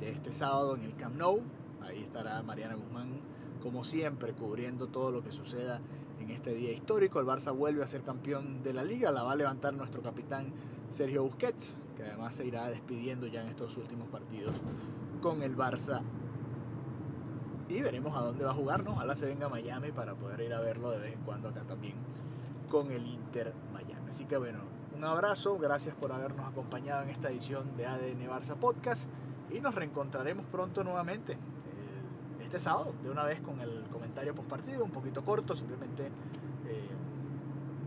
este 0.00 0.32
sábado 0.32 0.76
en 0.76 0.82
el 0.82 0.96
Camp 0.96 1.16
Nou. 1.16 1.42
Ahí 1.86 2.02
estará 2.02 2.42
Mariana 2.42 2.74
Guzmán, 2.74 3.20
como 3.62 3.84
siempre, 3.84 4.32
cubriendo 4.32 4.88
todo 4.88 5.12
lo 5.12 5.22
que 5.22 5.30
suceda 5.30 5.80
en 6.20 6.30
este 6.30 6.52
día 6.52 6.72
histórico. 6.72 7.20
El 7.20 7.26
Barça 7.26 7.56
vuelve 7.56 7.84
a 7.84 7.86
ser 7.86 8.02
campeón 8.02 8.62
de 8.62 8.72
la 8.72 8.82
liga, 8.82 9.12
la 9.12 9.22
va 9.22 9.32
a 9.32 9.36
levantar 9.36 9.74
nuestro 9.74 10.02
capitán 10.02 10.52
Sergio 10.88 11.22
Busquets, 11.22 11.80
que 11.96 12.02
además 12.02 12.34
se 12.34 12.44
irá 12.44 12.68
despidiendo 12.68 13.28
ya 13.28 13.42
en 13.42 13.48
estos 13.48 13.76
últimos 13.76 14.08
partidos 14.08 14.52
con 15.20 15.42
el 15.42 15.56
Barça. 15.56 16.02
Y 17.68 17.80
veremos 17.82 18.16
a 18.16 18.20
dónde 18.20 18.44
va 18.44 18.50
a 18.50 18.54
jugar, 18.54 18.84
¿no? 18.84 18.92
Ojalá 18.92 19.16
se 19.16 19.26
venga 19.26 19.46
a 19.46 19.48
Miami 19.48 19.92
para 19.92 20.14
poder 20.14 20.40
ir 20.40 20.54
a 20.54 20.60
verlo 20.60 20.90
de 20.90 20.98
vez 20.98 21.12
en 21.14 21.20
cuando 21.22 21.48
acá 21.48 21.62
también 21.62 21.94
con 22.68 22.90
el 22.90 23.06
Inter 23.06 23.54
Miami. 23.72 24.08
Así 24.08 24.24
que 24.24 24.36
bueno, 24.36 24.60
un 24.96 25.04
abrazo, 25.04 25.56
gracias 25.58 25.94
por 25.94 26.10
habernos 26.10 26.48
acompañado 26.48 27.02
en 27.04 27.10
esta 27.10 27.30
edición 27.30 27.76
de 27.76 27.86
ADN 27.86 28.28
Barça 28.28 28.56
Podcast 28.56 29.08
y 29.50 29.60
nos 29.60 29.74
reencontraremos 29.74 30.46
pronto 30.46 30.82
nuevamente 30.82 31.36
este 32.46 32.60
sábado, 32.60 32.94
de 33.02 33.10
una 33.10 33.24
vez 33.24 33.40
con 33.40 33.60
el 33.60 33.82
comentario 33.92 34.34
post 34.34 34.48
partido, 34.48 34.84
un 34.84 34.90
poquito 34.90 35.24
corto, 35.24 35.54
simplemente 35.54 36.06
eh, 36.66 36.88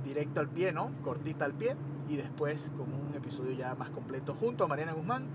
directo 0.03 0.41
al 0.41 0.49
pie, 0.49 0.71
¿no? 0.73 0.91
Cortita 1.01 1.45
al 1.45 1.53
pie, 1.53 1.75
y 2.09 2.17
después 2.17 2.71
con 2.77 2.93
un 2.93 3.15
episodio 3.15 3.51
ya 3.53 3.73
más 3.75 3.89
completo 3.89 4.35
junto 4.35 4.65
a 4.65 4.67
Mariana 4.67 4.91
Guzmán, 4.91 5.27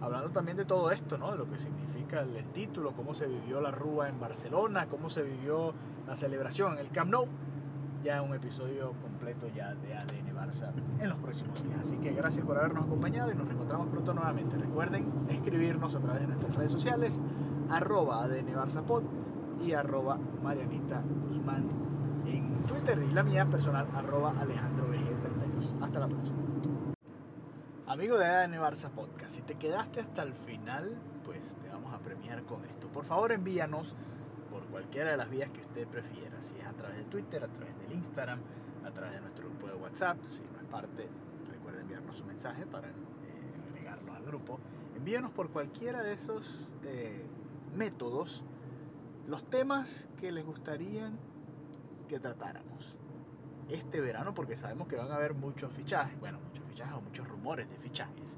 hablando 0.00 0.30
también 0.30 0.56
de 0.56 0.64
todo 0.64 0.92
esto, 0.92 1.18
¿no? 1.18 1.32
De 1.32 1.38
lo 1.38 1.50
que 1.50 1.58
significa 1.58 2.20
el, 2.20 2.36
el 2.36 2.46
título, 2.52 2.92
cómo 2.92 3.14
se 3.14 3.26
vivió 3.26 3.60
la 3.60 3.72
Rúa 3.72 4.08
en 4.08 4.20
Barcelona, 4.20 4.86
cómo 4.86 5.10
se 5.10 5.22
vivió 5.22 5.74
la 6.06 6.14
celebración 6.14 6.74
en 6.74 6.78
el 6.78 6.90
Camp 6.90 7.10
Nou, 7.10 7.26
ya 8.04 8.22
un 8.22 8.32
episodio 8.34 8.92
completo 9.02 9.48
ya 9.54 9.74
de 9.74 9.94
ADN 9.94 10.34
Barça 10.34 10.70
en 11.00 11.08
los 11.08 11.18
próximos 11.18 11.62
días. 11.64 11.80
Así 11.80 11.96
que 11.96 12.12
gracias 12.12 12.46
por 12.46 12.56
habernos 12.56 12.84
acompañado 12.84 13.32
y 13.32 13.34
nos 13.34 13.46
reencontramos 13.46 13.88
pronto 13.88 14.14
nuevamente. 14.14 14.56
Recuerden 14.56 15.10
escribirnos 15.28 15.94
a 15.94 16.00
través 16.00 16.20
de 16.20 16.28
nuestras 16.28 16.54
redes 16.54 16.72
sociales, 16.72 17.20
arroba 17.70 18.24
ADN 18.24 18.54
Barzapod 18.54 19.02
y 19.60 19.72
arroba 19.72 20.18
Marianita 20.42 21.02
Guzmán 21.26 21.68
en 22.26 22.64
Twitter 22.66 22.98
y 22.98 23.12
la 23.12 23.22
mía 23.22 23.46
personal 23.46 23.88
arroba 23.94 24.34
Alejandro 24.38 24.86
32 24.86 25.74
Hasta 25.80 26.00
la 26.00 26.08
próxima. 26.08 26.38
Amigo 27.86 28.18
de 28.18 28.26
ADN 28.26 28.54
Barça 28.60 28.90
Podcast, 28.90 29.34
si 29.34 29.42
te 29.42 29.54
quedaste 29.54 30.00
hasta 30.00 30.22
el 30.22 30.34
final, 30.34 30.98
pues 31.24 31.56
te 31.56 31.68
vamos 31.68 31.94
a 31.94 31.98
premiar 31.98 32.42
con 32.44 32.64
esto. 32.64 32.88
Por 32.88 33.04
favor 33.04 33.32
envíanos 33.32 33.94
por 34.50 34.64
cualquiera 34.66 35.10
de 35.10 35.16
las 35.16 35.30
vías 35.30 35.50
que 35.50 35.60
usted 35.60 35.86
prefiera, 35.86 36.40
si 36.40 36.58
es 36.58 36.66
a 36.66 36.72
través 36.72 36.98
de 36.98 37.04
Twitter, 37.04 37.42
a 37.42 37.48
través 37.48 37.78
del 37.78 37.92
Instagram, 37.92 38.40
a 38.84 38.90
través 38.90 39.12
de 39.12 39.20
nuestro 39.20 39.48
grupo 39.48 39.66
de 39.68 39.74
WhatsApp, 39.74 40.18
si 40.26 40.42
no 40.42 40.60
es 40.60 40.66
parte, 40.66 41.08
recuerde 41.50 41.80
enviarnos 41.80 42.20
un 42.20 42.26
mensaje 42.26 42.66
para 42.66 42.88
eh, 42.88 42.92
agregarnos 43.70 44.16
al 44.16 44.24
grupo. 44.24 44.58
Envíanos 44.94 45.30
por 45.30 45.50
cualquiera 45.50 46.02
de 46.02 46.12
esos 46.12 46.68
eh, 46.84 47.24
métodos 47.78 48.42
los 49.28 49.44
temas 49.48 50.08
que 50.20 50.32
les 50.32 50.44
gustaría 50.44 51.12
que 52.08 52.18
tratáramos 52.18 52.96
este 53.68 54.00
verano, 54.00 54.34
porque 54.34 54.56
sabemos 54.56 54.88
que 54.88 54.96
van 54.96 55.10
a 55.10 55.16
haber 55.16 55.34
muchos 55.34 55.72
fichajes, 55.72 56.18
bueno, 56.18 56.38
muchos 56.40 56.64
fichajes 56.64 56.94
o 56.94 57.00
muchos 57.00 57.28
rumores 57.28 57.70
de 57.70 57.76
fichajes, 57.76 58.36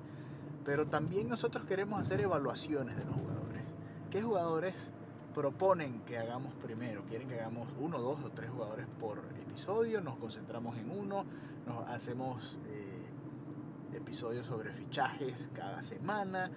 pero 0.64 0.86
también 0.86 1.28
nosotros 1.28 1.64
queremos 1.64 2.00
hacer 2.00 2.20
evaluaciones 2.20 2.96
de 2.96 3.04
los 3.04 3.14
jugadores. 3.14 3.62
¿Qué 4.10 4.20
jugadores 4.20 4.90
proponen 5.34 6.00
que 6.00 6.18
hagamos 6.18 6.52
primero? 6.54 7.04
¿Quieren 7.04 7.28
que 7.28 7.40
hagamos 7.40 7.68
uno, 7.78 8.00
dos 8.00 8.22
o 8.24 8.30
tres 8.30 8.50
jugadores 8.50 8.86
por 8.98 9.18
episodio? 9.40 10.00
¿Nos 10.00 10.16
concentramos 10.16 10.76
en 10.76 10.90
uno? 10.90 11.24
¿Nos 11.66 11.88
hacemos 11.88 12.58
eh, 12.66 13.96
episodios 13.96 14.46
sobre 14.46 14.72
fichajes 14.72 15.48
cada 15.54 15.80
semana? 15.80 16.50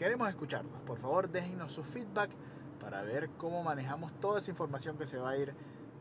Queremos 0.00 0.30
escucharlos. 0.30 0.80
Por 0.86 0.96
favor, 0.96 1.28
déjenos 1.28 1.72
su 1.72 1.84
feedback 1.84 2.30
para 2.80 3.02
ver 3.02 3.28
cómo 3.36 3.62
manejamos 3.62 4.18
toda 4.18 4.38
esa 4.38 4.50
información 4.50 4.96
que 4.96 5.06
se 5.06 5.18
va 5.18 5.32
a 5.32 5.36
ir 5.36 5.52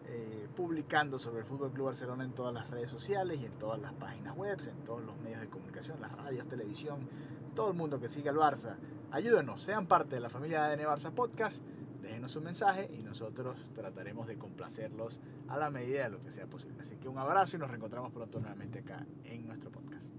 eh, 0.05 0.47
publicando 0.55 1.19
sobre 1.19 1.39
el 1.39 1.45
Fútbol 1.45 1.73
Club 1.73 1.87
Barcelona 1.87 2.23
en 2.23 2.31
todas 2.31 2.53
las 2.53 2.69
redes 2.69 2.89
sociales 2.89 3.41
y 3.41 3.45
en 3.45 3.51
todas 3.59 3.77
las 3.77 3.91
páginas 3.91 4.37
web, 4.37 4.57
en 4.65 4.85
todos 4.85 5.03
los 5.03 5.17
medios 5.17 5.41
de 5.41 5.49
comunicación, 5.49 5.99
las 5.99 6.13
radios, 6.13 6.47
televisión, 6.47 7.09
todo 7.53 7.71
el 7.71 7.73
mundo 7.75 7.99
que 7.99 8.07
siga 8.07 8.31
al 8.31 8.37
Barça. 8.37 8.77
Ayúdenos, 9.11 9.59
sean 9.59 9.85
parte 9.85 10.15
de 10.15 10.21
la 10.21 10.29
familia 10.29 10.63
de 10.63 10.75
ADN 10.75 10.87
Barça 10.87 11.11
Podcast, 11.11 11.61
déjenos 12.01 12.33
un 12.37 12.45
mensaje 12.45 12.89
y 12.97 13.03
nosotros 13.03 13.69
trataremos 13.75 14.27
de 14.27 14.37
complacerlos 14.37 15.19
a 15.49 15.57
la 15.57 15.69
medida 15.69 16.03
de 16.03 16.11
lo 16.11 16.21
que 16.21 16.31
sea 16.31 16.47
posible. 16.47 16.79
Así 16.79 16.95
que 16.95 17.09
un 17.09 17.17
abrazo 17.17 17.57
y 17.57 17.59
nos 17.59 17.67
reencontramos 17.67 18.13
pronto 18.13 18.39
nuevamente 18.39 18.79
acá 18.79 19.05
en 19.25 19.45
nuestro 19.45 19.69
podcast. 19.69 20.18